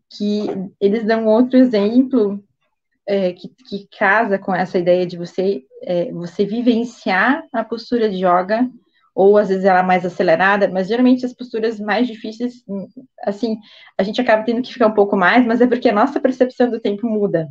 que 0.09 0.47
eles 0.79 1.05
dão 1.05 1.25
outro 1.25 1.57
exemplo 1.57 2.43
é, 3.05 3.33
que, 3.33 3.49
que, 3.49 3.87
casa 3.97 4.37
com 4.37 4.53
essa 4.53 4.77
ideia 4.77 5.05
de 5.05 5.17
você 5.17 5.63
é, 5.81 6.11
você 6.11 6.45
vivenciar 6.45 7.43
a 7.53 7.63
postura 7.63 8.09
de 8.09 8.25
yoga 8.25 8.69
ou 9.17 9.35
às 9.35 9.49
vezes 9.49 9.65
ela 9.65 9.79
é 9.79 9.83
mais 9.83 10.05
acelerada, 10.05 10.67
mas 10.67 10.87
geralmente 10.87 11.25
as 11.25 11.33
posturas 11.33 11.79
mais 11.79 12.05
difíceis, 12.05 12.63
assim, 13.23 13.57
a 13.97 14.03
gente 14.03 14.21
acaba 14.21 14.43
tendo 14.43 14.61
que 14.61 14.71
ficar 14.71 14.85
um 14.85 14.93
pouco 14.93 15.17
mais, 15.17 15.43
mas 15.43 15.59
é 15.59 15.65
porque 15.65 15.89
a 15.89 15.93
nossa 15.93 16.19
percepção 16.19 16.69
do 16.69 16.79
tempo 16.79 17.07
muda, 17.07 17.47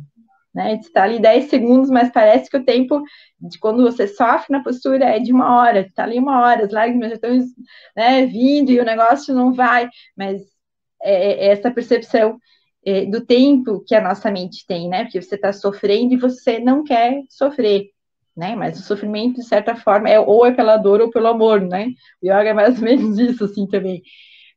né? 0.55 0.75
Está 0.75 1.03
ali 1.03 1.19
10 1.19 1.49
segundos, 1.49 1.89
mas 1.89 2.09
parece 2.09 2.49
que 2.49 2.55
o 2.55 2.63
tempo 2.63 3.03
de 3.37 3.59
quando 3.59 3.83
você 3.83 4.07
sofre 4.07 4.47
na 4.49 4.63
postura 4.63 5.05
é 5.05 5.19
de 5.19 5.33
uma 5.33 5.59
hora, 5.59 5.81
está 5.81 6.05
ali 6.05 6.17
uma 6.17 6.39
hora, 6.39 6.63
as 6.63 6.71
lágrimas 6.71 7.09
já 7.09 7.15
estão 7.15 7.37
né, 7.95 8.25
vindo 8.25 8.71
e 8.71 8.79
o 8.79 8.85
negócio 8.85 9.35
não 9.35 9.51
vai, 9.51 9.89
mas 10.15 10.41
é, 11.01 11.47
é 11.47 11.51
essa 11.51 11.71
percepção 11.71 12.39
é, 12.85 13.05
do 13.05 13.25
tempo 13.25 13.83
que 13.85 13.93
a 13.93 14.01
nossa 14.01 14.31
mente 14.31 14.65
tem, 14.65 14.87
né? 14.87 15.03
Porque 15.03 15.21
você 15.21 15.35
está 15.35 15.51
sofrendo 15.51 16.13
e 16.13 16.17
você 16.17 16.59
não 16.59 16.83
quer 16.83 17.23
sofrer, 17.29 17.89
né? 18.35 18.55
Mas 18.55 18.79
o 18.79 18.83
sofrimento, 18.83 19.35
de 19.35 19.45
certa 19.45 19.75
forma, 19.75 20.09
é 20.09 20.19
ou 20.19 20.45
é 20.45 20.51
pela 20.53 20.77
dor 20.77 21.01
ou 21.01 21.09
pelo 21.09 21.27
amor, 21.27 21.61
né? 21.61 21.89
O 22.21 22.25
yoga 22.25 22.49
é 22.49 22.53
mais 22.53 22.77
ou 22.77 22.85
menos 22.85 23.17
isso, 23.19 23.43
assim, 23.43 23.67
também. 23.67 24.01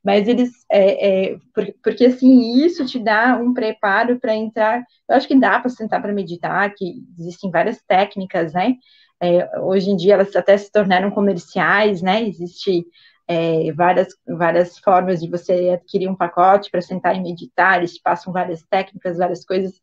Mas 0.03 0.27
eles, 0.27 0.51
é, 0.71 1.31
é, 1.31 1.37
porque 1.83 2.05
assim, 2.05 2.63
isso 2.63 2.85
te 2.85 2.97
dá 2.97 3.37
um 3.37 3.53
preparo 3.53 4.19
para 4.19 4.35
entrar. 4.35 4.83
Eu 5.07 5.15
acho 5.15 5.27
que 5.27 5.39
dá 5.39 5.59
para 5.59 5.69
sentar 5.69 6.01
para 6.01 6.13
meditar, 6.13 6.73
que 6.73 7.03
existem 7.19 7.51
várias 7.51 7.81
técnicas, 7.83 8.53
né? 8.53 8.75
É, 9.21 9.59
hoje 9.59 9.91
em 9.91 9.95
dia 9.95 10.15
elas 10.15 10.35
até 10.35 10.57
se 10.57 10.71
tornaram 10.71 11.11
comerciais, 11.11 12.01
né? 12.01 12.23
Existe 12.23 12.85
é, 13.27 13.71
várias, 13.73 14.09
várias 14.27 14.77
formas 14.79 15.21
de 15.21 15.29
você 15.29 15.69
adquirir 15.69 16.09
um 16.09 16.15
pacote 16.15 16.69
para 16.69 16.81
sentar 16.81 17.15
e 17.15 17.21
meditar, 17.21 17.77
eles 17.77 18.01
passam 18.01 18.33
várias 18.33 18.63
técnicas, 18.63 19.17
várias 19.17 19.45
coisas, 19.45 19.81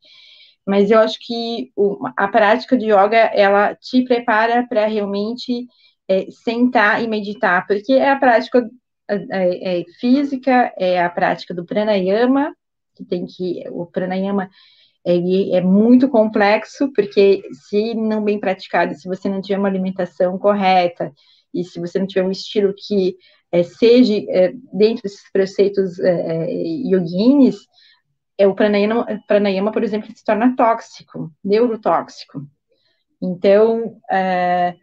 mas 0.67 0.91
eu 0.91 0.99
acho 0.99 1.19
que 1.21 1.73
o, 1.75 1.99
a 2.17 2.29
prática 2.29 2.77
de 2.77 2.87
yoga, 2.87 3.17
ela 3.35 3.75
te 3.75 4.05
prepara 4.05 4.67
para 4.69 4.87
realmente 4.87 5.67
é, 6.07 6.31
sentar 6.31 7.03
e 7.03 7.09
meditar, 7.09 7.67
porque 7.67 7.93
é 7.95 8.11
a 8.11 8.19
prática 8.19 8.69
é, 9.09 9.81
é, 9.81 9.85
física, 9.99 10.73
é 10.77 11.03
a 11.03 11.09
prática 11.09 11.55
do 11.55 11.65
pranayama, 11.65 12.55
que 12.95 13.05
tem 13.05 13.25
que, 13.25 13.65
o 13.71 13.87
pranayama 13.87 14.51
ele 15.05 15.55
é 15.55 15.61
muito 15.63 16.09
complexo, 16.09 16.93
porque 16.93 17.43
se 17.53 17.95
não 17.95 18.23
bem 18.23 18.39
praticado, 18.39 18.95
se 18.95 19.09
você 19.09 19.29
não 19.29 19.41
tiver 19.41 19.59
uma 19.59 19.69
alimentação 19.69 20.39
correta, 20.39 21.13
e 21.53 21.65
se 21.65 21.81
você 21.81 21.99
não 21.99 22.07
tiver 22.07 22.25
um 22.25 22.31
estilo 22.31 22.75
que 22.77 23.17
é, 23.51 23.63
seja 23.63 24.15
é, 24.29 24.53
dentro 24.73 25.03
desses 25.03 25.31
preceitos 25.33 25.99
é, 26.01 26.11
é 26.11 26.51
yoginis, 26.87 27.57
é, 28.37 28.47
o 28.47 28.55
pranayama, 28.55 29.07
pranayama, 29.27 29.73
por 29.73 29.83
exemplo, 29.83 30.09
se 30.15 30.25
torna 30.25 30.55
tóxico, 30.55 31.33
neurotóxico. 31.43 32.47
Então, 33.21 33.99
é, 34.11 34.77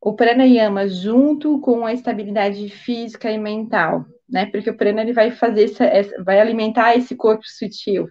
o 0.00 0.14
pranayama 0.14 0.88
junto 0.88 1.60
com 1.60 1.86
a 1.86 1.92
estabilidade 1.92 2.68
física 2.68 3.30
e 3.30 3.38
mental, 3.38 4.04
né? 4.28 4.46
Porque 4.46 4.70
o 4.70 4.76
prana 4.76 5.02
ele 5.02 5.12
vai 5.12 5.30
fazer 5.30 5.64
essa, 5.64 5.84
essa 5.84 6.22
vai 6.24 6.40
alimentar 6.40 6.96
esse 6.96 7.14
corpo 7.14 7.44
sutil, 7.44 8.08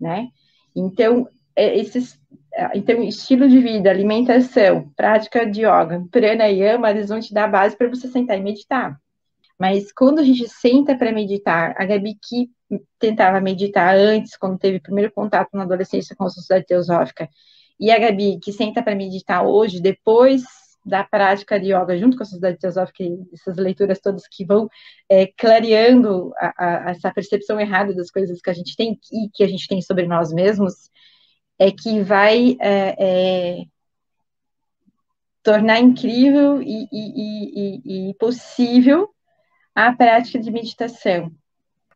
né? 0.00 0.28
Então, 0.74 1.28
é, 1.54 1.76
esses 1.78 2.18
então, 2.74 3.02
estilo 3.02 3.48
de 3.48 3.60
vida, 3.60 3.88
alimentação, 3.90 4.90
prática 4.96 5.46
de 5.46 5.60
yoga, 5.60 6.04
pranayama, 6.10 6.90
eles 6.90 7.08
vão 7.08 7.20
te 7.20 7.32
dar 7.32 7.44
a 7.44 7.48
base 7.48 7.76
para 7.76 7.88
você 7.88 8.08
sentar 8.08 8.36
e 8.36 8.42
meditar. 8.42 8.98
Mas 9.58 9.92
quando 9.92 10.20
a 10.20 10.24
gente 10.24 10.48
senta 10.48 10.96
para 10.96 11.12
meditar, 11.12 11.74
a 11.76 11.84
Gabi 11.84 12.16
que 12.20 12.50
tentava 12.98 13.40
meditar 13.40 13.96
antes, 13.96 14.36
quando 14.36 14.58
teve 14.58 14.80
primeiro 14.80 15.12
contato 15.12 15.50
na 15.52 15.62
adolescência 15.62 16.14
com 16.16 16.24
a 16.24 16.30
sociedade 16.30 16.66
teosófica, 16.66 17.28
e 17.78 17.90
a 17.90 17.98
Gabi 17.98 18.38
que 18.40 18.52
senta 18.52 18.82
para 18.82 18.94
meditar 18.94 19.44
hoje, 19.46 19.80
depois 19.80 20.42
da 20.84 21.04
prática 21.04 21.60
de 21.60 21.72
yoga, 21.72 21.98
junto 21.98 22.16
com 22.16 22.22
a 22.22 22.26
sociedade 22.26 22.58
teosófica, 22.58 23.04
essas 23.32 23.56
leituras 23.56 24.00
todas 24.00 24.26
que 24.26 24.44
vão 24.44 24.68
é, 25.08 25.26
clareando 25.26 26.32
a, 26.38 26.88
a, 26.88 26.90
essa 26.90 27.12
percepção 27.12 27.60
errada 27.60 27.94
das 27.94 28.10
coisas 28.10 28.40
que 28.40 28.50
a 28.50 28.54
gente 28.54 28.74
tem 28.74 28.98
e 29.12 29.28
que 29.32 29.44
a 29.44 29.48
gente 29.48 29.68
tem 29.68 29.82
sobre 29.82 30.06
nós 30.06 30.32
mesmos, 30.32 30.90
é 31.58 31.70
que 31.70 32.02
vai 32.02 32.56
é, 32.60 32.96
é, 32.98 33.64
tornar 35.42 35.80
incrível 35.80 36.62
e, 36.62 36.88
e, 36.92 37.82
e, 37.84 38.10
e 38.10 38.14
possível 38.14 39.08
a 39.74 39.92
prática 39.92 40.38
de 40.38 40.50
meditação. 40.50 41.32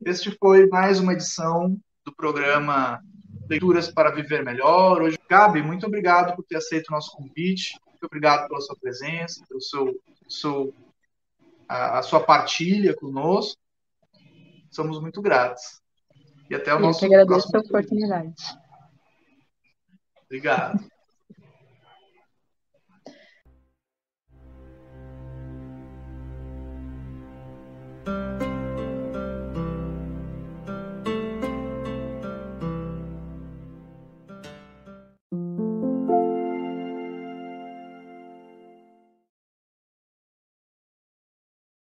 Este 0.05 0.31
foi 0.39 0.67
mais 0.67 0.99
uma 0.99 1.13
edição 1.13 1.77
do 2.05 2.15
programa 2.15 3.01
Leituras 3.49 3.91
para 3.91 4.11
Viver 4.11 4.45
Melhor. 4.45 5.03
Hoje, 5.03 5.19
Gabi, 5.29 5.63
muito 5.63 5.87
obrigado 5.87 6.35
por 6.35 6.45
ter 6.45 6.57
aceito 6.57 6.89
o 6.89 6.93
nosso 6.93 7.13
convite. 7.13 7.79
Muito 7.87 8.05
obrigado 8.07 8.49
pela 8.49 8.61
sua 8.61 8.77
presença, 8.77 9.45
pelo 9.49 9.61
seu, 9.61 9.95
seu 10.29 10.75
a, 11.69 11.99
a, 11.99 12.03
sua 12.03 12.21
partilha 12.21 12.95
conosco. 12.95 13.61
Somos 14.71 15.01
muito 15.01 15.23
gratos. 15.23 15.81
E 16.51 16.55
até 16.55 16.75
o 16.75 16.79
Eu 16.79 16.81
nosso 16.81 16.99
que 16.99 17.07
agradeço 17.07 17.57
a 17.57 17.61
oportunidade. 17.61 18.35
Obrigado. 20.33 20.92